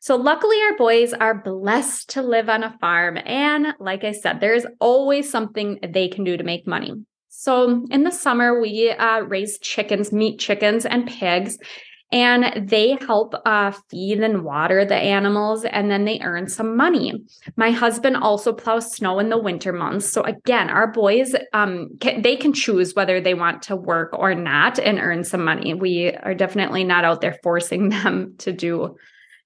So, 0.00 0.16
luckily, 0.16 0.56
our 0.62 0.78
boys 0.78 1.12
are 1.12 1.42
blessed 1.42 2.08
to 2.10 2.22
live 2.22 2.48
on 2.48 2.64
a 2.64 2.74
farm. 2.78 3.18
And 3.26 3.74
like 3.78 4.02
I 4.02 4.12
said, 4.12 4.40
there's 4.40 4.64
always 4.80 5.30
something 5.30 5.78
they 5.86 6.08
can 6.08 6.24
do 6.24 6.38
to 6.38 6.42
make 6.42 6.66
money. 6.66 6.94
So, 7.28 7.84
in 7.90 8.04
the 8.04 8.10
summer, 8.10 8.58
we 8.58 8.88
uh, 8.92 9.20
raise 9.20 9.58
chickens, 9.58 10.10
meat 10.10 10.38
chickens, 10.38 10.86
and 10.86 11.06
pigs 11.06 11.58
and 12.12 12.68
they 12.68 12.96
help 13.06 13.34
uh, 13.46 13.72
feed 13.88 14.20
and 14.20 14.42
water 14.42 14.84
the 14.84 14.96
animals 14.96 15.64
and 15.64 15.90
then 15.90 16.04
they 16.04 16.18
earn 16.22 16.48
some 16.48 16.76
money. 16.76 17.24
My 17.56 17.70
husband 17.70 18.16
also 18.16 18.52
plows 18.52 18.92
snow 18.92 19.18
in 19.20 19.28
the 19.28 19.38
winter 19.38 19.72
months. 19.72 20.06
So 20.10 20.22
again 20.22 20.70
our 20.70 20.88
boys 20.88 21.34
um, 21.52 21.90
can, 22.00 22.22
they 22.22 22.36
can 22.36 22.52
choose 22.52 22.94
whether 22.94 23.20
they 23.20 23.34
want 23.34 23.62
to 23.62 23.76
work 23.76 24.10
or 24.12 24.34
not 24.34 24.78
and 24.78 24.98
earn 24.98 25.22
some 25.24 25.44
money. 25.44 25.74
We 25.74 26.12
are 26.12 26.34
definitely 26.34 26.84
not 26.84 27.04
out 27.04 27.20
there 27.20 27.38
forcing 27.42 27.88
them 27.90 28.34
to 28.38 28.52
do 28.52 28.96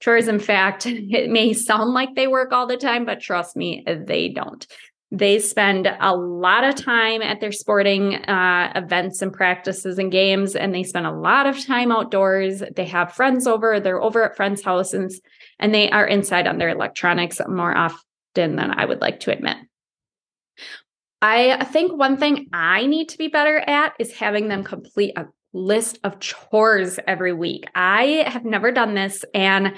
chores. 0.00 0.28
In 0.28 0.40
fact 0.40 0.86
it 0.86 1.30
may 1.30 1.52
sound 1.52 1.92
like 1.92 2.14
they 2.14 2.28
work 2.28 2.52
all 2.52 2.66
the 2.66 2.76
time 2.76 3.04
but 3.04 3.20
trust 3.20 3.56
me 3.56 3.84
they 3.86 4.30
don't 4.30 4.66
they 5.14 5.38
spend 5.38 5.86
a 6.00 6.16
lot 6.16 6.64
of 6.64 6.74
time 6.74 7.22
at 7.22 7.40
their 7.40 7.52
sporting 7.52 8.16
uh, 8.16 8.72
events 8.74 9.22
and 9.22 9.32
practices 9.32 9.96
and 9.96 10.10
games, 10.10 10.56
and 10.56 10.74
they 10.74 10.82
spend 10.82 11.06
a 11.06 11.12
lot 11.12 11.46
of 11.46 11.64
time 11.64 11.92
outdoors. 11.92 12.64
They 12.74 12.86
have 12.86 13.12
friends 13.12 13.46
over, 13.46 13.78
they're 13.78 14.02
over 14.02 14.24
at 14.24 14.36
friends' 14.36 14.64
houses, 14.64 15.20
and 15.60 15.72
they 15.72 15.88
are 15.90 16.04
inside 16.04 16.48
on 16.48 16.58
their 16.58 16.70
electronics 16.70 17.40
more 17.46 17.76
often 17.76 17.94
than 18.34 18.72
I 18.72 18.84
would 18.84 19.00
like 19.00 19.20
to 19.20 19.32
admit. 19.32 19.56
I 21.22 21.64
think 21.64 21.92
one 21.92 22.16
thing 22.16 22.48
I 22.52 22.86
need 22.86 23.08
to 23.10 23.18
be 23.18 23.28
better 23.28 23.58
at 23.58 23.94
is 24.00 24.12
having 24.12 24.48
them 24.48 24.64
complete 24.64 25.16
a 25.16 25.26
list 25.52 26.00
of 26.02 26.18
chores 26.18 26.98
every 27.06 27.32
week. 27.32 27.66
I 27.76 28.24
have 28.26 28.44
never 28.44 28.72
done 28.72 28.94
this, 28.94 29.24
and 29.32 29.74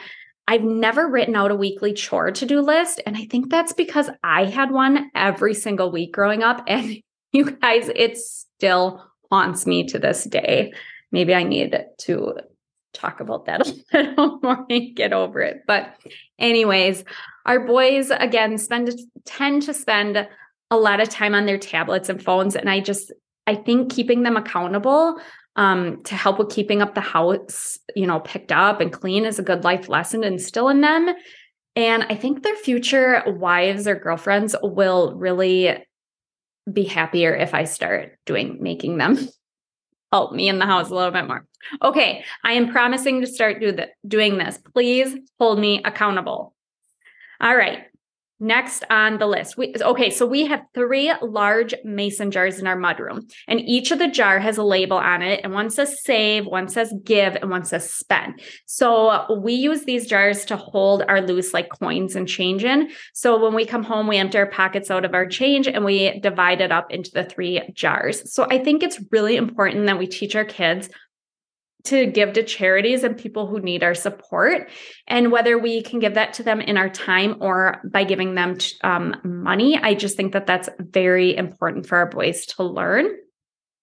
I've 0.48 0.62
never 0.62 1.08
written 1.08 1.34
out 1.34 1.50
a 1.50 1.56
weekly 1.56 1.92
chore 1.92 2.30
to 2.30 2.46
do 2.46 2.60
list. 2.60 3.00
And 3.04 3.16
I 3.16 3.24
think 3.26 3.50
that's 3.50 3.72
because 3.72 4.08
I 4.22 4.44
had 4.44 4.70
one 4.70 5.10
every 5.14 5.54
single 5.54 5.90
week 5.90 6.12
growing 6.12 6.42
up. 6.42 6.66
And 6.76 7.02
you 7.32 7.50
guys, 7.50 7.90
it 7.94 8.16
still 8.16 9.04
haunts 9.30 9.66
me 9.66 9.84
to 9.88 9.98
this 9.98 10.24
day. 10.24 10.72
Maybe 11.12 11.34
I 11.34 11.42
need 11.42 11.76
to 11.98 12.34
talk 12.94 13.20
about 13.20 13.46
that 13.46 13.66
a 13.92 13.98
little 13.98 14.38
more 14.42 14.64
and 14.70 14.94
get 14.96 15.12
over 15.12 15.40
it. 15.40 15.62
But, 15.66 15.96
anyways, 16.38 17.04
our 17.44 17.60
boys 17.60 18.10
again 18.10 18.58
spend 18.58 18.90
tend 19.24 19.62
to 19.62 19.74
spend 19.74 20.28
a 20.70 20.76
lot 20.76 21.00
of 21.00 21.08
time 21.08 21.34
on 21.34 21.46
their 21.46 21.58
tablets 21.58 22.08
and 22.08 22.22
phones. 22.22 22.56
And 22.56 22.70
I 22.70 22.80
just, 22.80 23.12
I 23.46 23.54
think 23.54 23.92
keeping 23.92 24.22
them 24.22 24.36
accountable 24.36 25.20
um, 25.56 26.02
to 26.04 26.14
help 26.14 26.38
with 26.38 26.50
keeping 26.50 26.82
up 26.82 26.94
the 26.94 27.00
house, 27.00 27.78
you 27.94 28.06
know, 28.06 28.20
picked 28.20 28.52
up 28.52 28.80
and 28.80 28.92
clean 28.92 29.24
is 29.24 29.38
a 29.38 29.42
good 29.42 29.64
life 29.64 29.88
lesson 29.88 30.22
to 30.22 30.26
instill 30.26 30.68
in 30.68 30.82
them. 30.82 31.08
And 31.74 32.04
I 32.04 32.14
think 32.14 32.42
their 32.42 32.56
future 32.56 33.22
wives 33.26 33.86
or 33.88 33.96
girlfriends 33.96 34.54
will 34.62 35.14
really 35.16 35.76
be 36.70 36.84
happier 36.84 37.34
if 37.34 37.54
I 37.54 37.64
start 37.64 38.18
doing 38.26 38.58
making 38.60 38.98
them 38.98 39.28
help 40.12 40.32
me 40.32 40.48
in 40.48 40.58
the 40.58 40.66
house 40.66 40.90
a 40.90 40.94
little 40.94 41.10
bit 41.10 41.26
more. 41.26 41.46
Okay, 41.82 42.24
I 42.44 42.52
am 42.52 42.70
promising 42.70 43.20
to 43.20 43.26
start 43.26 43.60
do 43.60 43.76
doing 44.06 44.38
this. 44.38 44.58
Please 44.74 45.16
hold 45.38 45.58
me 45.58 45.82
accountable. 45.84 46.54
All 47.40 47.56
right. 47.56 47.84
Next 48.38 48.84
on 48.90 49.18
the 49.18 49.26
list, 49.26 49.56
we 49.56 49.72
okay, 49.80 50.10
so 50.10 50.26
we 50.26 50.44
have 50.44 50.60
three 50.74 51.10
large 51.22 51.74
mason 51.84 52.30
jars 52.30 52.58
in 52.58 52.66
our 52.66 52.76
mudroom, 52.76 53.30
and 53.48 53.60
each 53.60 53.90
of 53.90 53.98
the 53.98 54.08
jar 54.08 54.38
has 54.38 54.58
a 54.58 54.62
label 54.62 54.98
on 54.98 55.22
it, 55.22 55.40
and 55.42 55.54
one 55.54 55.70
says 55.70 56.02
save, 56.02 56.44
one 56.44 56.68
says 56.68 56.92
give, 57.02 57.34
and 57.36 57.50
one 57.50 57.64
says 57.64 57.90
spend. 57.90 58.42
So 58.66 59.40
we 59.40 59.54
use 59.54 59.84
these 59.84 60.06
jars 60.06 60.44
to 60.46 60.56
hold 60.56 61.02
our 61.08 61.22
loose 61.22 61.54
like 61.54 61.70
coins 61.70 62.14
and 62.14 62.28
change 62.28 62.62
in. 62.62 62.90
So 63.14 63.42
when 63.42 63.54
we 63.54 63.64
come 63.64 63.82
home, 63.82 64.06
we 64.06 64.18
empty 64.18 64.36
our 64.36 64.50
pockets 64.50 64.90
out 64.90 65.06
of 65.06 65.14
our 65.14 65.26
change 65.26 65.66
and 65.66 65.82
we 65.82 66.20
divide 66.20 66.60
it 66.60 66.70
up 66.70 66.90
into 66.90 67.10
the 67.12 67.24
three 67.24 67.62
jars. 67.72 68.30
So 68.30 68.46
I 68.50 68.58
think 68.58 68.82
it's 68.82 69.00
really 69.10 69.36
important 69.36 69.86
that 69.86 69.98
we 69.98 70.06
teach 70.06 70.36
our 70.36 70.44
kids 70.44 70.90
to 71.86 72.06
give 72.06 72.34
to 72.34 72.42
charities 72.42 73.04
and 73.04 73.16
people 73.16 73.46
who 73.46 73.60
need 73.60 73.82
our 73.82 73.94
support. 73.94 74.70
And 75.06 75.32
whether 75.32 75.58
we 75.58 75.82
can 75.82 75.98
give 75.98 76.14
that 76.14 76.34
to 76.34 76.42
them 76.42 76.60
in 76.60 76.76
our 76.76 76.88
time 76.88 77.36
or 77.40 77.80
by 77.90 78.04
giving 78.04 78.34
them 78.34 78.58
um, 78.84 79.16
money, 79.24 79.78
I 79.80 79.94
just 79.94 80.16
think 80.16 80.32
that 80.32 80.46
that's 80.46 80.68
very 80.78 81.36
important 81.36 81.86
for 81.86 81.98
our 81.98 82.08
boys 82.08 82.46
to 82.46 82.62
learn. 82.62 83.06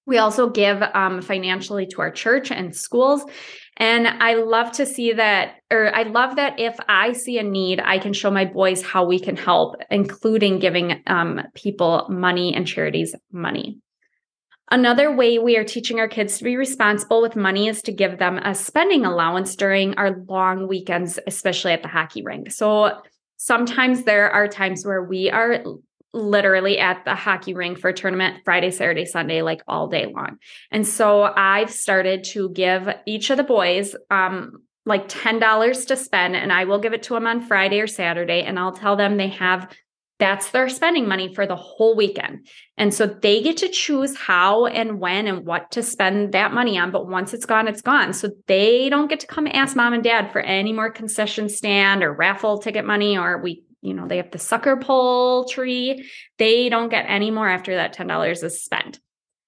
We 0.06 0.18
also 0.18 0.50
give 0.50 0.82
um, 0.82 1.22
financially 1.22 1.88
to 1.88 2.02
our 2.02 2.12
church 2.12 2.52
and 2.52 2.76
schools. 2.76 3.24
And 3.78 4.08
I 4.08 4.36
love 4.36 4.74
to 4.74 4.86
see 4.86 5.14
that, 5.14 5.56
or 5.72 5.96
I 5.96 6.04
love 6.04 6.36
that 6.36 6.60
if 6.60 6.76
I 6.88 7.14
see 7.14 7.40
a 7.40 7.44
need, 7.44 7.80
I 7.80 7.98
can 7.98 8.14
show 8.14 8.30
my 8.30 8.46
boys 8.46 8.84
how 8.84 9.06
we 9.06 9.20
can 9.20 9.36
help, 9.36 9.76
including 9.90 10.60
giving 10.60 11.02
um, 11.08 11.42
people 11.56 12.06
money 12.10 12.54
and 12.54 12.68
charities 12.68 13.16
money. 13.32 13.80
Another 14.72 15.16
way 15.16 15.40
we 15.40 15.58
are 15.58 15.64
teaching 15.64 16.00
our 16.00 16.08
kids 16.08 16.38
to 16.38 16.44
be 16.44 16.56
responsible 16.56 17.22
with 17.22 17.36
money 17.36 17.68
is 17.68 17.82
to 17.84 17.92
give 17.92 18.18
them 18.18 18.38
a 18.38 18.56
spending 18.56 19.06
allowance 19.06 19.56
during 19.56 19.94
our 19.96 20.24
long 20.28 20.68
weekends, 20.68 21.20
especially 21.28 21.74
at 21.74 21.82
the 21.82 21.90
hockey 21.90 22.24
rink. 22.24 22.52
So 22.52 23.02
sometimes 23.38 24.04
there 24.04 24.32
are 24.32 24.48
times 24.48 24.86
where 24.86 25.04
we 25.04 25.30
are 25.30 25.64
literally 26.14 26.80
at 26.80 27.04
the 27.06 27.16
hockey 27.16 27.54
rink 27.54 27.80
for 27.80 27.90
a 27.90 27.94
tournament 27.94 28.42
Friday, 28.46 28.72
Saturday, 28.72 29.06
Sunday, 29.06 29.42
like 29.42 29.62
all 29.68 29.88
day 29.88 30.06
long. 30.06 30.38
And 30.72 30.88
so 30.88 31.24
I've 31.24 31.72
started 31.72 32.24
to 32.26 32.50
give 32.50 32.88
each 33.06 33.30
of 33.32 33.38
the 33.38 33.44
boys 33.44 33.96
um, 34.12 34.64
like 34.86 35.08
$10 35.08 35.88
to 35.88 35.96
spend, 35.96 36.36
and 36.36 36.52
I 36.52 36.66
will 36.66 36.80
give 36.80 36.94
it 36.94 37.04
to 37.04 37.14
them 37.14 37.26
on 37.26 37.42
Friday 37.42 37.80
or 37.80 37.88
Saturday, 37.88 38.44
and 38.44 38.60
I'll 38.60 38.74
tell 38.74 38.96
them 38.96 39.18
they 39.18 39.30
have 39.30 39.74
that's 40.24 40.52
their 40.52 40.70
spending 40.70 41.06
money 41.06 41.36
for 41.36 41.46
the 41.46 41.58
whole 41.58 41.98
weekend. 41.98 42.48
And 42.78 42.94
so 42.94 43.06
they 43.08 43.44
get 43.44 43.58
to 43.58 43.68
choose 43.68 44.16
how 44.16 44.68
and 44.68 45.02
when 45.02 45.28
and 45.28 45.46
what 45.46 45.70
to 45.72 45.84
spend 45.84 46.34
that 46.34 46.54
money 46.54 46.78
on. 46.78 46.92
But 46.92 47.10
once 47.10 47.34
it's 47.34 47.46
gone, 47.46 47.68
it's 47.68 47.82
gone. 47.82 48.14
So 48.14 48.30
they 48.48 48.88
don't 48.88 49.10
get 49.10 49.20
to 49.20 49.28
come 49.28 49.50
ask 49.52 49.76
mom 49.76 49.92
and 49.92 50.02
dad 50.02 50.32
for 50.32 50.40
any 50.40 50.72
more 50.72 50.90
concession 50.90 51.50
stand 51.50 52.04
or 52.04 52.14
raffle 52.14 52.60
ticket 52.60 52.86
money, 52.86 53.18
or 53.18 53.42
we, 53.42 53.66
you 53.82 53.94
know, 53.94 54.08
they 54.08 54.16
have 54.16 54.32
the 54.32 54.40
sucker 54.40 54.78
pull 54.78 55.44
tree. 55.44 56.10
They 56.38 56.70
don't 56.70 56.88
get 56.88 57.04
any 57.10 57.30
more 57.30 57.50
after 57.50 57.76
that 57.76 57.94
$10 57.94 58.46
is 58.46 58.64
spent. 58.64 59.02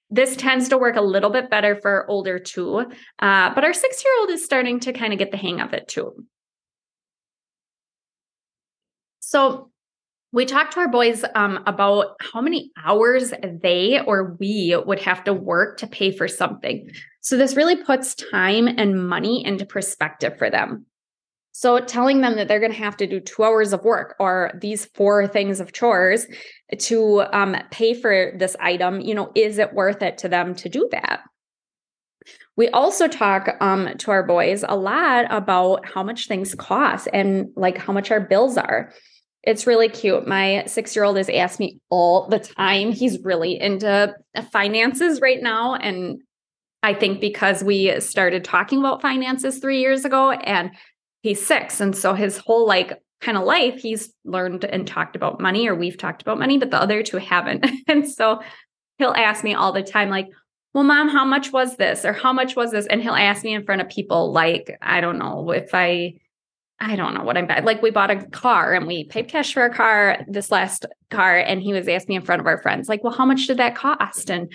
This 0.09 0.35
tends 0.35 0.67
to 0.69 0.77
work 0.77 0.97
a 0.97 1.01
little 1.01 1.29
bit 1.29 1.49
better 1.49 1.77
for 1.77 2.05
older 2.09 2.37
too. 2.37 2.79
Uh, 3.19 3.55
but 3.55 3.63
our 3.63 3.73
six 3.73 4.03
year 4.03 4.13
old 4.19 4.29
is 4.29 4.43
starting 4.43 4.81
to 4.81 4.91
kind 4.91 5.13
of 5.13 5.19
get 5.19 5.31
the 5.31 5.37
hang 5.37 5.61
of 5.61 5.73
it 5.73 5.87
too. 5.87 6.25
So 9.21 9.71
we 10.35 10.43
talked 10.45 10.73
to 10.73 10.81
our 10.81 10.89
boys 10.89 11.23
um, 11.33 11.63
about 11.65 12.17
how 12.19 12.41
many 12.41 12.69
hours 12.83 13.33
they 13.41 14.01
or 14.05 14.35
we 14.37 14.77
would 14.85 14.99
have 14.99 15.23
to 15.23 15.33
work 15.33 15.77
to 15.77 15.87
pay 15.87 16.11
for 16.11 16.27
something. 16.27 16.91
So, 17.21 17.37
this 17.37 17.55
really 17.55 17.77
puts 17.77 18.15
time 18.15 18.67
and 18.67 19.07
money 19.07 19.45
into 19.45 19.65
perspective 19.65 20.37
for 20.37 20.49
them. 20.49 20.85
So, 21.53 21.79
telling 21.79 22.19
them 22.19 22.35
that 22.35 22.49
they're 22.49 22.59
going 22.59 22.73
to 22.73 22.77
have 22.77 22.97
to 22.97 23.07
do 23.07 23.21
two 23.21 23.45
hours 23.45 23.71
of 23.71 23.85
work 23.85 24.17
or 24.19 24.51
these 24.59 24.83
four 24.87 25.25
things 25.25 25.61
of 25.61 25.71
chores 25.71 26.27
to 26.79 27.23
um, 27.31 27.55
pay 27.71 27.93
for 27.93 28.33
this 28.37 28.57
item, 28.59 28.99
you 28.99 29.15
know, 29.15 29.31
is 29.35 29.57
it 29.57 29.73
worth 29.73 30.01
it 30.01 30.17
to 30.17 30.27
them 30.27 30.53
to 30.55 30.67
do 30.67 30.89
that? 30.91 31.21
We 32.57 32.67
also 32.69 33.07
talk 33.07 33.55
um, 33.61 33.97
to 33.99 34.11
our 34.11 34.23
boys 34.23 34.65
a 34.67 34.75
lot 34.75 35.27
about 35.29 35.87
how 35.87 36.03
much 36.03 36.27
things 36.27 36.55
cost 36.55 37.07
and 37.13 37.47
like 37.55 37.77
how 37.77 37.93
much 37.93 38.11
our 38.11 38.19
bills 38.19 38.57
are. 38.57 38.91
It's 39.45 39.67
really 39.67 39.89
cute. 39.89 40.27
My 40.27 40.63
six 40.65 40.95
year 40.95 41.05
old 41.05 41.17
has 41.17 41.29
asked 41.29 41.59
me 41.59 41.79
all 41.89 42.27
the 42.27 42.39
time. 42.39 42.91
He's 42.91 43.19
really 43.23 43.59
into 43.59 44.13
finances 44.51 45.21
right 45.21 45.41
now. 45.41 45.75
And 45.75 46.21
I 46.81 46.93
think 46.93 47.21
because 47.21 47.63
we 47.63 47.99
started 47.99 48.43
talking 48.43 48.79
about 48.79 49.01
finances 49.01 49.59
three 49.59 49.79
years 49.79 50.05
ago 50.05 50.31
and 50.31 50.71
he's 51.21 51.45
six. 51.45 51.79
And 51.79 51.95
so 51.95 52.13
his 52.13 52.37
whole 52.37 52.67
like 52.67 52.99
kind 53.21 53.37
of 53.37 53.43
life, 53.43 53.79
he's 53.79 54.13
learned 54.23 54.65
and 54.65 54.87
talked 54.87 55.15
about 55.15 55.39
money, 55.39 55.67
or 55.67 55.75
we've 55.75 55.97
talked 55.97 56.21
about 56.21 56.37
money, 56.37 56.57
but 56.57 56.71
the 56.71 56.81
other 56.81 57.01
two 57.01 57.17
haven't. 57.17 57.65
and 57.87 58.07
so 58.09 58.41
he'll 58.97 59.11
ask 59.11 59.43
me 59.43 59.53
all 59.53 59.71
the 59.71 59.83
time, 59.83 60.09
like, 60.09 60.27
well, 60.73 60.83
mom, 60.83 61.09
how 61.09 61.25
much 61.25 61.51
was 61.51 61.77
this? 61.77 62.03
Or 62.05 62.13
how 62.13 62.33
much 62.33 62.55
was 62.55 62.71
this? 62.71 62.85
And 62.87 63.01
he'll 63.01 63.13
ask 63.13 63.43
me 63.43 63.53
in 63.53 63.65
front 63.65 63.81
of 63.81 63.89
people, 63.89 64.31
like, 64.31 64.77
I 64.81 65.01
don't 65.01 65.17
know, 65.17 65.51
if 65.51 65.69
I 65.73 66.15
I 66.79 66.95
don't 66.95 67.13
know 67.13 67.23
what 67.23 67.37
I'm. 67.37 67.47
Like 67.63 67.81
we 67.81 67.89
bought 67.89 68.11
a 68.11 68.25
car 68.27 68.73
and 68.73 68.85
we 68.85 69.05
paid 69.05 69.29
cash 69.29 69.53
for 69.53 69.63
a 69.63 69.73
car, 69.73 70.25
this 70.27 70.51
last 70.51 70.85
car, 71.09 71.37
and 71.37 71.61
he 71.61 71.71
was 71.73 71.87
asking 71.87 72.17
in 72.17 72.21
front 72.21 72.41
of 72.41 72.47
our 72.47 72.61
friends, 72.61 72.89
like, 72.89 73.03
well, 73.03 73.13
how 73.13 73.25
much 73.25 73.47
did 73.47 73.57
that 73.57 73.75
cost? 73.75 74.29
And 74.29 74.51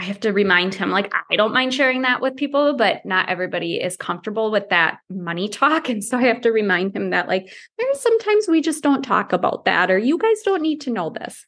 I 0.00 0.04
have 0.04 0.20
to 0.20 0.32
remind 0.32 0.74
him, 0.74 0.90
like, 0.90 1.12
I 1.28 1.34
don't 1.34 1.52
mind 1.52 1.74
sharing 1.74 2.02
that 2.02 2.20
with 2.20 2.36
people, 2.36 2.76
but 2.76 3.04
not 3.04 3.28
everybody 3.28 3.80
is 3.80 3.96
comfortable 3.96 4.52
with 4.52 4.68
that 4.68 4.98
money 5.10 5.48
talk. 5.48 5.88
And 5.88 6.04
so 6.04 6.18
I 6.18 6.22
have 6.22 6.42
to 6.42 6.52
remind 6.52 6.94
him 6.94 7.10
that, 7.10 7.26
like, 7.26 7.52
there's 7.76 8.00
sometimes 8.00 8.46
we 8.46 8.60
just 8.60 8.84
don't 8.84 9.02
talk 9.02 9.32
about 9.32 9.64
that, 9.64 9.90
or 9.90 9.98
you 9.98 10.16
guys 10.16 10.42
don't 10.44 10.62
need 10.62 10.82
to 10.82 10.90
know 10.90 11.10
this. 11.10 11.44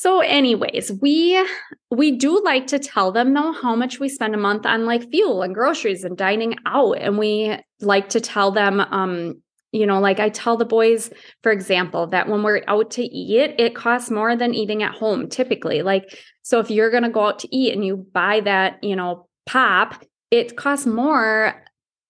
So 0.00 0.20
anyways, 0.20 0.92
we 1.02 1.46
we 1.90 2.12
do 2.12 2.42
like 2.42 2.66
to 2.68 2.78
tell 2.78 3.12
them 3.12 3.34
though 3.34 3.52
how 3.52 3.76
much 3.76 4.00
we 4.00 4.08
spend 4.08 4.34
a 4.34 4.38
month 4.38 4.64
on 4.64 4.86
like 4.86 5.10
fuel 5.10 5.42
and 5.42 5.54
groceries 5.54 6.04
and 6.04 6.16
dining 6.16 6.56
out 6.64 6.92
and 6.92 7.18
we 7.18 7.58
like 7.82 8.08
to 8.10 8.20
tell 8.20 8.50
them 8.50 8.80
um 8.80 9.42
you 9.72 9.84
know 9.84 10.00
like 10.00 10.18
I 10.18 10.30
tell 10.30 10.56
the 10.56 10.64
boys 10.64 11.10
for 11.42 11.52
example 11.52 12.06
that 12.06 12.30
when 12.30 12.42
we're 12.42 12.62
out 12.66 12.90
to 12.92 13.02
eat 13.02 13.54
it 13.58 13.74
costs 13.74 14.10
more 14.10 14.34
than 14.36 14.54
eating 14.54 14.82
at 14.82 14.94
home 14.94 15.28
typically. 15.28 15.82
Like 15.82 16.18
so 16.40 16.60
if 16.60 16.70
you're 16.70 16.90
going 16.90 17.02
to 17.02 17.10
go 17.10 17.26
out 17.26 17.40
to 17.40 17.54
eat 17.54 17.74
and 17.74 17.84
you 17.84 17.98
buy 17.98 18.40
that 18.40 18.82
you 18.82 18.96
know 18.96 19.28
pop 19.44 20.02
it 20.30 20.56
costs 20.56 20.86
more 20.86 21.62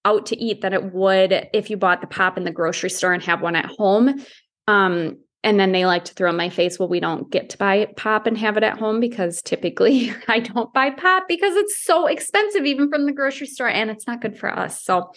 out 0.05 0.27
to 0.27 0.41
eat 0.41 0.61
than 0.61 0.75
it 0.75 0.95
would 0.95 1.49
if 1.53 1.71
you 1.71 1.77
bought 1.77 2.03
the 2.03 2.07
pop 2.07 2.39
in 2.39 2.45
the 2.45 2.53
grocery 2.53 2.91
store 2.91 3.13
and 3.13 3.25
have 3.25 3.43
one 3.43 3.57
at 3.57 3.67
home. 3.67 4.25
Um 4.69 5.17
and 5.43 5.59
then 5.59 5.73
they 5.73 5.87
like 5.87 6.05
to 6.07 6.15
throw 6.15 6.31
in 6.31 6.37
my 6.37 6.51
face, 6.51 6.79
well, 6.79 6.89
we 6.89 7.01
don't 7.01 7.31
get 7.31 7.51
to 7.51 7.59
buy 7.59 7.87
pop 7.97 8.27
and 8.27 8.37
have 8.37 8.57
it 8.57 8.63
at 8.63 8.79
home 8.79 9.01
because 9.01 9.41
typically 9.41 10.13
I 10.29 10.41
don't 10.41 10.73
buy 10.73 10.91
pop 10.91 11.29
because 11.29 11.57
it's 11.57 11.83
so 11.83 12.07
expensive, 12.07 12.67
even 12.67 12.91
from 12.91 13.07
the 13.07 13.13
grocery 13.13 13.47
store, 13.47 13.69
and 13.69 13.91
it's 13.91 14.07
not 14.07 14.21
good 14.21 14.39
for 14.39 14.51
us. 14.51 14.83
So, 14.85 15.13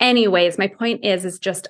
anyways, 0.00 0.58
my 0.58 0.66
point 0.66 1.04
is, 1.04 1.24
is 1.24 1.38
just 1.38 1.68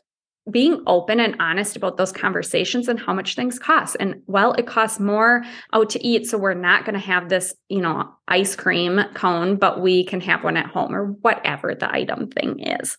being 0.50 0.82
open 0.86 1.20
and 1.20 1.36
honest 1.40 1.74
about 1.74 1.96
those 1.96 2.12
conversations 2.12 2.88
and 2.88 3.00
how 3.00 3.14
much 3.14 3.34
things 3.34 3.58
cost. 3.58 3.96
And 3.98 4.22
well, 4.26 4.52
it 4.54 4.66
costs 4.66 5.00
more 5.00 5.42
out 5.72 5.90
to 5.90 6.06
eat. 6.06 6.26
So 6.26 6.36
we're 6.36 6.52
not 6.52 6.84
going 6.84 6.94
to 6.94 7.06
have 7.06 7.30
this, 7.30 7.54
you 7.68 7.80
know, 7.80 8.12
ice 8.28 8.54
cream 8.54 9.00
cone, 9.14 9.56
but 9.56 9.80
we 9.80 10.04
can 10.04 10.20
have 10.20 10.44
one 10.44 10.58
at 10.58 10.66
home 10.66 10.94
or 10.94 11.06
whatever 11.06 11.74
the 11.74 11.90
item 11.90 12.28
thing 12.28 12.58
is. 12.58 12.98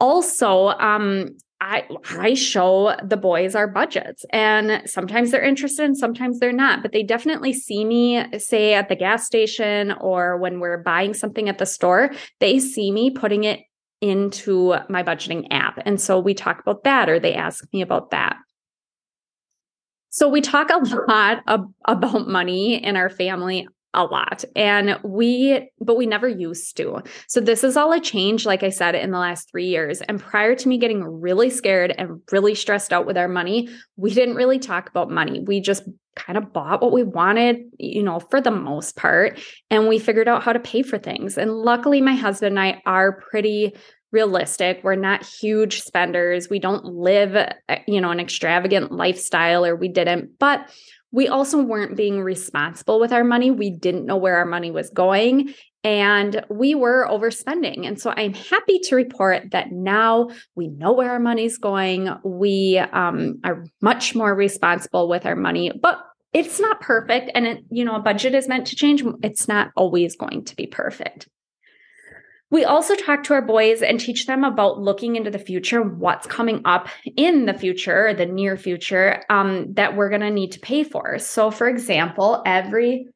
Also, 0.00 0.68
um, 0.68 1.36
I 1.60 1.84
I 2.18 2.34
show 2.34 2.96
the 3.02 3.16
boys 3.16 3.54
our 3.54 3.68
budgets. 3.68 4.24
And 4.30 4.82
sometimes 4.88 5.30
they're 5.30 5.42
interested 5.42 5.84
and 5.84 5.96
sometimes 5.96 6.38
they're 6.38 6.52
not 6.52 6.82
but 6.82 6.92
they 6.92 7.02
definitely 7.02 7.52
see 7.52 7.84
me 7.84 8.24
say 8.38 8.74
at 8.74 8.88
the 8.88 8.96
gas 8.96 9.26
station 9.26 9.92
or 9.92 10.36
when 10.38 10.60
we're 10.60 10.78
buying 10.78 11.14
something 11.14 11.48
at 11.48 11.58
the 11.58 11.66
store 11.66 12.10
they 12.38 12.58
see 12.58 12.90
me 12.90 13.10
putting 13.10 13.44
it 13.44 13.60
into 14.00 14.74
my 14.88 15.02
budgeting 15.02 15.46
app. 15.50 15.78
And 15.84 16.00
so 16.00 16.18
we 16.18 16.34
talk 16.34 16.60
about 16.60 16.84
that 16.84 17.08
or 17.08 17.20
they 17.20 17.34
ask 17.34 17.64
me 17.72 17.82
about 17.82 18.10
that. 18.10 18.36
So 20.08 20.28
we 20.28 20.40
talk 20.40 20.70
a 20.70 20.78
lot 20.78 21.42
ab- 21.46 21.72
about 21.84 22.26
money 22.26 22.82
in 22.82 22.96
our 22.96 23.10
family 23.10 23.68
a 23.94 24.04
lot 24.04 24.44
and 24.54 24.98
we 25.02 25.68
but 25.80 25.96
we 25.96 26.06
never 26.06 26.28
used 26.28 26.76
to. 26.76 27.02
So 27.28 27.40
this 27.40 27.64
is 27.64 27.76
all 27.76 27.92
a 27.92 28.00
change 28.00 28.46
like 28.46 28.62
i 28.62 28.70
said 28.70 28.94
in 28.94 29.10
the 29.10 29.18
last 29.18 29.50
three 29.50 29.66
years 29.66 30.00
and 30.02 30.20
prior 30.20 30.54
to 30.54 30.68
me 30.68 30.78
getting 30.78 31.02
really 31.02 31.50
scared 31.50 31.94
and 31.96 32.20
really 32.30 32.54
stressed 32.54 32.92
out 32.92 33.06
with 33.06 33.18
our 33.18 33.28
money 33.28 33.68
we 33.96 34.14
didn't 34.14 34.36
really 34.36 34.58
talk 34.58 34.88
about 34.88 35.10
money. 35.10 35.40
We 35.40 35.60
just 35.60 35.82
kind 36.16 36.36
of 36.36 36.52
bought 36.52 36.82
what 36.82 36.92
we 36.92 37.02
wanted 37.02 37.58
you 37.78 38.02
know 38.02 38.20
for 38.20 38.40
the 38.40 38.50
most 38.50 38.96
part 38.96 39.40
and 39.70 39.88
we 39.88 39.98
figured 39.98 40.28
out 40.28 40.42
how 40.42 40.52
to 40.52 40.60
pay 40.60 40.82
for 40.82 40.98
things 40.98 41.38
and 41.38 41.52
luckily 41.52 42.00
my 42.00 42.14
husband 42.14 42.58
and 42.58 42.60
i 42.60 42.82
are 42.84 43.20
pretty 43.30 43.72
realistic. 44.12 44.80
We're 44.82 44.96
not 44.96 45.24
huge 45.24 45.82
spenders. 45.82 46.48
We 46.48 46.58
don't 46.58 46.84
live 46.84 47.36
uh, 47.36 47.76
you 47.86 48.00
know 48.00 48.10
an 48.10 48.20
extravagant 48.20 48.92
lifestyle 48.92 49.64
or 49.64 49.76
we 49.76 49.88
didn't 49.88 50.38
but 50.38 50.68
We 51.12 51.28
also 51.28 51.62
weren't 51.62 51.96
being 51.96 52.20
responsible 52.20 53.00
with 53.00 53.12
our 53.12 53.24
money. 53.24 53.50
We 53.50 53.70
didn't 53.70 54.06
know 54.06 54.16
where 54.16 54.36
our 54.36 54.46
money 54.46 54.70
was 54.70 54.90
going 54.90 55.54
and 55.82 56.44
we 56.50 56.74
were 56.74 57.06
overspending. 57.08 57.86
And 57.86 58.00
so 58.00 58.12
I'm 58.16 58.34
happy 58.34 58.78
to 58.84 58.96
report 58.96 59.50
that 59.52 59.72
now 59.72 60.28
we 60.54 60.68
know 60.68 60.92
where 60.92 61.10
our 61.10 61.18
money's 61.18 61.58
going. 61.58 62.10
We 62.22 62.78
um, 62.78 63.40
are 63.44 63.64
much 63.80 64.14
more 64.14 64.34
responsible 64.34 65.08
with 65.08 65.24
our 65.24 65.36
money, 65.36 65.72
but 65.80 65.98
it's 66.32 66.60
not 66.60 66.80
perfect. 66.80 67.30
And 67.34 67.46
it, 67.46 67.64
you 67.70 67.84
know, 67.84 67.96
a 67.96 68.00
budget 68.00 68.34
is 68.34 68.46
meant 68.46 68.66
to 68.68 68.76
change. 68.76 69.02
It's 69.22 69.48
not 69.48 69.70
always 69.74 70.16
going 70.16 70.44
to 70.44 70.56
be 70.56 70.66
perfect. 70.66 71.28
We 72.50 72.64
also 72.64 72.94
talk 72.96 73.22
to 73.24 73.34
our 73.34 73.42
boys 73.42 73.80
and 73.80 74.00
teach 74.00 74.26
them 74.26 74.42
about 74.42 74.80
looking 74.80 75.16
into 75.16 75.30
the 75.30 75.38
future, 75.38 75.82
what's 75.82 76.26
coming 76.26 76.62
up 76.64 76.88
in 77.16 77.46
the 77.46 77.54
future, 77.54 78.12
the 78.12 78.26
near 78.26 78.56
future, 78.56 79.22
um, 79.30 79.72
that 79.74 79.96
we're 79.96 80.08
going 80.08 80.22
to 80.22 80.30
need 80.30 80.52
to 80.52 80.60
pay 80.60 80.82
for. 80.82 81.18
So, 81.18 81.50
for 81.50 81.68
example, 81.68 82.42
every 82.44 83.06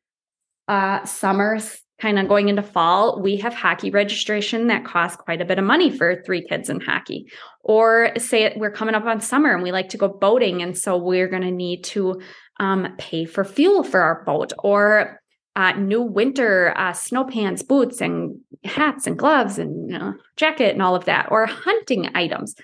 uh, 0.69 1.05
summer, 1.05 1.59
kind 2.01 2.19
of 2.19 2.29
going 2.29 2.49
into 2.49 2.63
fall, 2.63 3.21
we 3.23 3.37
have 3.37 3.55
hockey 3.55 3.91
registration 3.91 4.67
that 4.67 4.85
costs 4.85 5.17
quite 5.17 5.41
a 5.41 5.45
bit 5.45 5.59
of 5.59 5.65
money 5.65 5.91
for 5.91 6.23
three 6.25 6.45
kids 6.47 6.69
in 6.69 6.81
hockey. 6.81 7.27
Or 7.63 8.11
say 8.19 8.53
we're 8.57 8.73
coming 8.73 8.95
up 8.95 9.05
on 9.05 9.21
summer 9.21 9.55
and 9.55 9.63
we 9.63 9.73
like 9.73 9.89
to 9.91 9.99
go 9.99 10.09
boating, 10.09 10.63
and 10.63 10.77
so 10.77 10.97
we're 10.97 11.29
going 11.29 11.43
to 11.43 11.51
need 11.51 11.83
to 11.85 12.21
um, 12.61 12.95
pay 12.99 13.25
for 13.25 13.45
fuel 13.45 13.83
for 13.83 14.01
our 14.01 14.23
boat 14.25 14.53
or 14.63 15.21
uh, 15.57 15.73
new 15.73 16.03
winter 16.03 16.77
uh, 16.77 16.93
snow 16.93 17.25
pants, 17.25 17.63
boots, 17.63 18.01
and 18.01 18.39
hats 18.65 19.07
and 19.07 19.19
gloves 19.19 19.59
and 19.59 19.95
uh, 19.95 20.13
jacket 20.37 20.73
and 20.73 20.83
all 20.83 20.95
of 20.95 21.05
that, 21.05 21.29
or 21.31 21.47
hunting 21.47 22.11
items. 22.15 22.55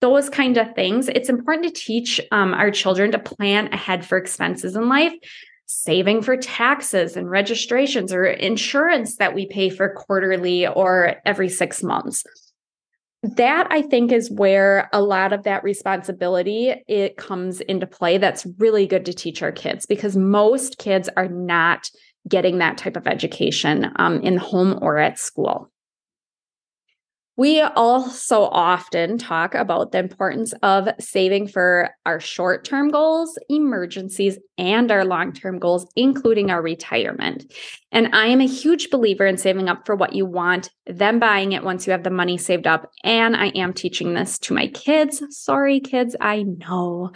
Those 0.00 0.30
kind 0.30 0.56
of 0.56 0.74
things. 0.74 1.08
It's 1.08 1.28
important 1.28 1.74
to 1.74 1.80
teach 1.80 2.20
um, 2.30 2.54
our 2.54 2.70
children 2.70 3.10
to 3.12 3.18
plan 3.18 3.72
ahead 3.72 4.06
for 4.06 4.16
expenses 4.16 4.76
in 4.76 4.88
life, 4.88 5.12
saving 5.66 6.22
for 6.22 6.36
taxes 6.36 7.16
and 7.16 7.28
registrations 7.28 8.12
or 8.12 8.24
insurance 8.24 9.16
that 9.16 9.34
we 9.34 9.46
pay 9.46 9.70
for 9.70 9.88
quarterly 9.88 10.66
or 10.66 11.16
every 11.26 11.48
six 11.48 11.82
months 11.82 12.24
that 13.22 13.66
i 13.70 13.82
think 13.82 14.12
is 14.12 14.30
where 14.30 14.88
a 14.92 15.02
lot 15.02 15.32
of 15.32 15.42
that 15.42 15.64
responsibility 15.64 16.72
it 16.86 17.16
comes 17.16 17.60
into 17.62 17.86
play 17.86 18.16
that's 18.16 18.46
really 18.58 18.86
good 18.86 19.04
to 19.04 19.12
teach 19.12 19.42
our 19.42 19.50
kids 19.50 19.86
because 19.86 20.16
most 20.16 20.78
kids 20.78 21.08
are 21.16 21.28
not 21.28 21.90
getting 22.28 22.58
that 22.58 22.78
type 22.78 22.96
of 22.96 23.06
education 23.06 23.90
um, 23.96 24.20
in 24.20 24.36
home 24.36 24.78
or 24.82 24.98
at 24.98 25.18
school. 25.18 25.70
We 27.38 27.60
also 27.60 28.46
often 28.46 29.16
talk 29.16 29.54
about 29.54 29.92
the 29.92 30.00
importance 30.00 30.52
of 30.64 30.88
saving 30.98 31.46
for 31.46 31.90
our 32.04 32.18
short 32.18 32.64
term 32.64 32.90
goals, 32.90 33.38
emergencies, 33.48 34.38
and 34.58 34.90
our 34.90 35.04
long 35.04 35.32
term 35.32 35.60
goals, 35.60 35.88
including 35.94 36.50
our 36.50 36.60
retirement. 36.60 37.54
And 37.92 38.12
I 38.12 38.26
am 38.26 38.40
a 38.40 38.46
huge 38.48 38.90
believer 38.90 39.24
in 39.24 39.38
saving 39.38 39.68
up 39.68 39.86
for 39.86 39.94
what 39.94 40.14
you 40.14 40.26
want, 40.26 40.70
then 40.88 41.20
buying 41.20 41.52
it 41.52 41.62
once 41.62 41.86
you 41.86 41.92
have 41.92 42.02
the 42.02 42.10
money 42.10 42.38
saved 42.38 42.66
up. 42.66 42.90
And 43.04 43.36
I 43.36 43.50
am 43.50 43.72
teaching 43.72 44.14
this 44.14 44.36
to 44.40 44.52
my 44.52 44.66
kids. 44.66 45.22
Sorry, 45.30 45.78
kids, 45.78 46.16
I 46.20 46.42
know 46.42 47.12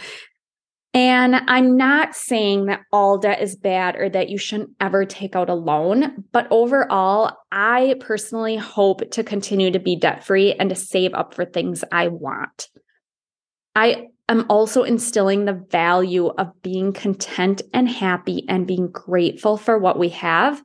and 0.95 1.35
I'm 1.35 1.77
not 1.77 2.15
saying 2.15 2.67
that 2.67 2.83
all 2.93 3.17
debt 3.17 3.41
is 3.41 3.57
bad 3.57 3.97
or 3.97 4.11
that 4.11 4.29
you 4.29 4.37
shouldn't 4.37 4.71
ever 4.79 5.07
take 5.07 5.35
out 5.35 5.49
a 5.49 5.55
loan, 5.55 6.25
but 6.33 6.47
overall, 6.51 7.35
I 7.51 7.97
personally 8.01 8.57
hope 8.57 9.11
to 9.13 9.25
continue 9.25 9.71
to 9.71 9.79
be 9.79 9.97
debt 9.97 10.25
free 10.25 10.53
and 10.53 10.69
to 10.69 10.77
save 10.77 11.15
up 11.15 11.33
for 11.33 11.47
things 11.47 11.83
I 11.91 12.09
want. 12.09 12.69
I 13.75 14.09
am 14.29 14.45
also 14.51 14.83
instilling 14.83 15.47
the 15.47 15.65
value 15.71 16.27
of 16.27 16.61
being 16.63 16.93
content 16.93 17.63
and 17.73 17.89
happy 17.89 18.45
and 18.47 18.67
being 18.67 18.89
grateful 18.91 19.57
for 19.57 19.79
what 19.79 19.99
we 19.99 20.11
have 20.11 20.63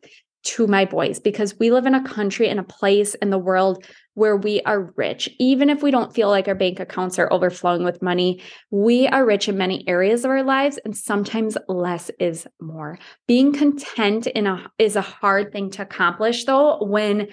to 0.47 0.65
my 0.65 0.85
boys 0.85 1.19
because 1.19 1.59
we 1.59 1.71
live 1.71 1.85
in 1.85 1.93
a 1.93 2.03
country 2.03 2.47
and 2.47 2.59
a 2.59 2.63
place 2.63 3.15
in 3.15 3.29
the 3.29 3.37
world 3.37 3.85
where 4.13 4.37
we 4.37 4.61
are 4.61 4.93
rich. 4.95 5.29
Even 5.39 5.69
if 5.69 5.83
we 5.83 5.91
don't 5.91 6.13
feel 6.13 6.29
like 6.29 6.47
our 6.47 6.55
bank 6.55 6.79
accounts 6.79 7.19
are 7.19 7.31
overflowing 7.31 7.83
with 7.83 8.01
money, 8.01 8.41
we 8.71 9.07
are 9.09 9.25
rich 9.25 9.49
in 9.49 9.57
many 9.57 9.87
areas 9.89 10.23
of 10.23 10.31
our 10.31 10.43
lives 10.43 10.79
and 10.85 10.95
sometimes 10.95 11.57
less 11.67 12.09
is 12.17 12.47
more. 12.61 12.97
Being 13.27 13.51
content 13.51 14.25
in 14.27 14.47
a 14.47 14.71
is 14.79 14.95
a 14.95 15.01
hard 15.01 15.51
thing 15.51 15.69
to 15.71 15.81
accomplish 15.81 16.45
though 16.45 16.77
when 16.81 17.27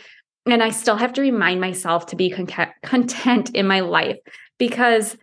and 0.46 0.62
I 0.62 0.70
still 0.70 0.96
have 0.96 1.14
to 1.14 1.22
remind 1.22 1.61
myself 1.61 2.07
to 2.07 2.16
be 2.16 2.31
con- 2.31 2.48
content 2.83 3.50
in 3.55 3.66
my 3.66 3.81
life 3.81 4.18
because 4.59 5.16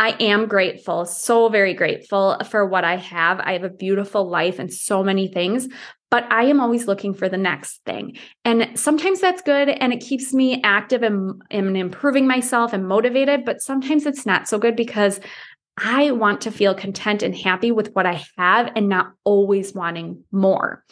I 0.00 0.10
am 0.20 0.46
grateful, 0.46 1.06
so 1.06 1.48
very 1.48 1.74
grateful 1.74 2.38
for 2.48 2.64
what 2.64 2.84
I 2.84 2.96
have. 2.96 3.40
I 3.40 3.54
have 3.54 3.64
a 3.64 3.68
beautiful 3.68 4.30
life 4.30 4.60
and 4.60 4.72
so 4.72 5.02
many 5.02 5.26
things, 5.26 5.66
but 6.10 6.30
I 6.32 6.44
am 6.44 6.60
always 6.60 6.86
looking 6.86 7.14
for 7.14 7.28
the 7.28 7.36
next 7.36 7.80
thing. 7.84 8.16
And 8.44 8.78
sometimes 8.78 9.20
that's 9.20 9.42
good 9.42 9.68
and 9.68 9.92
it 9.92 10.00
keeps 10.00 10.32
me 10.32 10.60
active 10.62 11.02
and, 11.02 11.42
and 11.50 11.76
improving 11.76 12.26
myself 12.26 12.72
and 12.72 12.88
motivated. 12.88 13.44
But 13.44 13.60
sometimes 13.60 14.06
it's 14.06 14.24
not 14.24 14.48
so 14.48 14.58
good 14.58 14.74
because 14.74 15.20
I 15.76 16.10
want 16.12 16.40
to 16.42 16.50
feel 16.50 16.74
content 16.74 17.22
and 17.22 17.36
happy 17.36 17.70
with 17.70 17.94
what 17.94 18.06
I 18.06 18.24
have 18.36 18.72
and 18.74 18.88
not 18.88 19.12
always 19.24 19.74
wanting 19.74 20.24
more. 20.32 20.84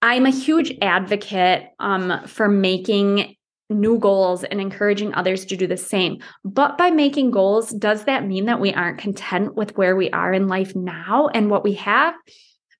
I'm 0.00 0.26
a 0.26 0.30
huge 0.30 0.72
advocate 0.80 1.64
um, 1.78 2.26
for 2.26 2.48
making 2.48 3.36
new 3.68 3.98
goals 3.98 4.42
and 4.42 4.60
encouraging 4.60 5.14
others 5.14 5.44
to 5.46 5.56
do 5.56 5.66
the 5.66 5.76
same. 5.76 6.18
But 6.44 6.78
by 6.78 6.90
making 6.90 7.30
goals, 7.30 7.70
does 7.70 8.04
that 8.04 8.26
mean 8.26 8.46
that 8.46 8.60
we 8.60 8.72
aren't 8.72 8.98
content 8.98 9.54
with 9.54 9.76
where 9.76 9.94
we 9.94 10.10
are 10.10 10.32
in 10.32 10.48
life 10.48 10.74
now 10.74 11.28
and 11.32 11.50
what 11.50 11.62
we 11.62 11.74
have? 11.74 12.14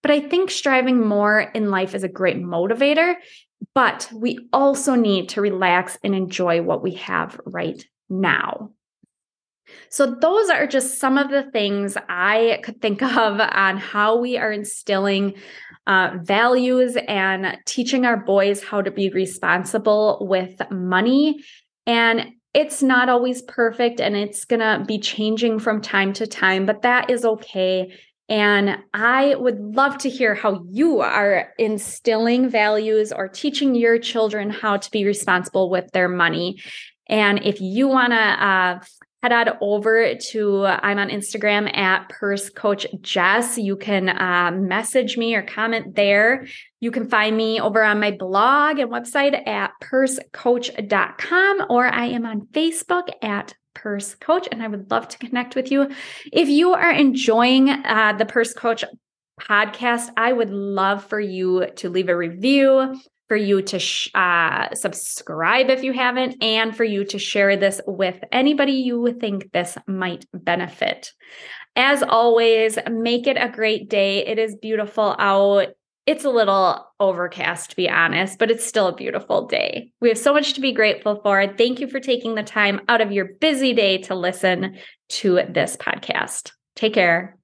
But 0.03 0.11
I 0.11 0.21
think 0.21 0.51
striving 0.51 1.07
more 1.07 1.41
in 1.41 1.71
life 1.71 1.95
is 1.95 2.05
a 2.05 2.09
great 2.09 2.39
motivator, 2.39 3.15
but 3.75 4.11
we 4.15 4.49
also 4.53 4.95
need 4.95 5.31
to 5.31 5.41
relax 5.41 5.99
and 6.03 6.15
enjoy 6.15 6.63
what 6.63 6.83
we 6.83 6.95
have 6.95 7.39
right 7.45 7.85
now. 8.09 8.71
So, 9.89 10.07
those 10.07 10.51
are 10.51 10.67
just 10.67 10.99
some 10.99 11.17
of 11.17 11.31
the 11.31 11.45
things 11.51 11.97
I 12.09 12.61
could 12.65 12.81
think 12.81 13.03
of 13.03 13.41
on 13.41 13.77
how 13.77 14.17
we 14.17 14.37
are 14.37 14.53
instilling 14.53 15.35
uh, 15.87 16.17
values 16.23 16.97
and 17.09 17.57
teaching 17.67 18.05
our 18.05 18.17
boys 18.17 18.63
how 18.63 18.83
to 18.83 18.91
be 18.91 19.11
responsible 19.11 20.19
with 20.29 20.61
money. 20.71 21.43
And 21.87 22.33
it's 22.53 22.83
not 22.83 23.09
always 23.09 23.43
perfect 23.43 24.01
and 24.01 24.17
it's 24.17 24.45
going 24.45 24.61
to 24.61 24.85
be 24.85 24.99
changing 24.99 25.61
from 25.61 25.81
time 25.81 26.13
to 26.15 26.27
time, 26.27 26.67
but 26.67 26.83
that 26.83 27.11
is 27.11 27.25
okay. 27.25 27.93
And 28.31 28.79
I 28.95 29.35
would 29.35 29.59
love 29.59 29.99
to 29.99 30.09
hear 30.09 30.37
how 30.37 30.65
you 30.71 31.01
are 31.01 31.53
instilling 31.59 32.49
values 32.49 33.13
or 33.13 33.27
teaching 33.29 33.75
your 33.75 33.99
children 33.99 34.51
how 34.51 34.77
to 34.77 34.91
be 34.93 35.05
responsible 35.05 35.69
with 35.69 35.91
their 35.91 36.09
money. 36.09 36.63
And 37.09 37.45
if 37.45 37.61
you 37.61 37.89
want 37.89 38.13
to 38.13 38.17
uh, 38.17 38.79
head 39.21 39.33
on 39.33 39.59
over 39.61 40.15
to, 40.15 40.65
I'm 40.65 40.99
on 40.99 41.09
Instagram 41.11 41.77
at 41.77 42.09
Purse 42.09 42.49
Coach 42.51 42.87
Jess. 43.01 43.59
You 43.59 43.77
can 43.77 44.09
uh, 44.09 44.53
message 44.53 45.17
me 45.17 45.35
or 45.35 45.43
comment 45.43 45.97
there. 45.97 46.47
You 46.79 46.93
can 46.93 47.09
find 47.09 47.37
me 47.37 47.61
over 47.61 47.83
on 47.83 47.99
my 47.99 48.13
blog 48.13 48.79
and 48.79 48.93
website 48.93 49.47
at 49.49 49.73
pursecoach.com, 49.83 51.67
or 51.69 51.87
I 51.87 52.07
am 52.07 52.25
on 52.25 52.47
Facebook 52.53 53.09
at 53.23 53.55
Purse 53.75 54.15
Coach, 54.15 54.49
and 54.51 54.63
I 54.63 54.69
would 54.69 54.91
love 54.91 55.09
to 55.09 55.19
connect 55.19 55.55
with 55.55 55.71
you. 55.71 55.89
If 56.33 56.49
you 56.49 56.73
are 56.73 56.93
enjoying 56.93 57.71
uh, 57.71 58.15
the 58.19 58.27
Purse 58.27 58.53
Coach 58.53 58.85
podcast, 59.41 60.11
I 60.17 60.33
would 60.33 60.51
love 60.51 61.05
for 61.05 61.21
you 61.21 61.67
to 61.77 61.89
leave 61.89 62.09
a 62.09 62.17
review, 62.17 63.01
for 63.29 63.37
you 63.37 63.63
to 63.63 63.79
sh- 63.79 64.11
uh, 64.15 64.75
subscribe 64.75 65.71
if 65.71 65.83
you 65.83 65.93
haven't, 65.93 66.43
and 66.43 66.77
for 66.77 66.85
you 66.85 67.05
to 67.05 67.19
share 67.19 67.57
this 67.57 67.81
with 67.87 68.19
anybody 68.33 68.73
you 68.73 69.17
think 69.21 69.53
this 69.53 69.79
might 69.87 70.27
benefit. 70.35 71.13
As 71.77 72.03
always, 72.03 72.79
make 72.91 73.27
it 73.27 73.37
a 73.37 73.49
great 73.49 73.89
day. 73.89 74.27
It 74.27 74.39
is 74.39 74.57
beautiful 74.57 75.15
out 75.19 75.69
it's 76.11 76.25
a 76.25 76.31
little 76.31 76.85
overcast 76.99 77.71
to 77.71 77.77
be 77.77 77.89
honest, 77.89 78.37
but 78.41 78.51
it's 78.51 78.67
still 78.67 78.89
a 78.89 78.95
beautiful 78.95 79.47
day. 79.47 79.93
We 80.01 80.09
have 80.09 80.19
so 80.19 80.35
much 80.35 80.55
to 80.55 80.61
be 80.61 80.73
grateful 80.73 81.21
for. 81.23 81.47
Thank 81.57 81.79
you 81.79 81.87
for 81.87 82.01
taking 82.01 82.35
the 82.35 82.43
time 82.43 82.81
out 82.89 83.01
of 83.01 83.13
your 83.13 83.27
busy 83.41 83.73
day 83.73 83.99
to 83.99 84.17
listen 84.17 84.77
to 85.11 85.43
this 85.49 85.77
podcast. 85.77 86.51
Take 86.75 86.95
care. 86.95 87.40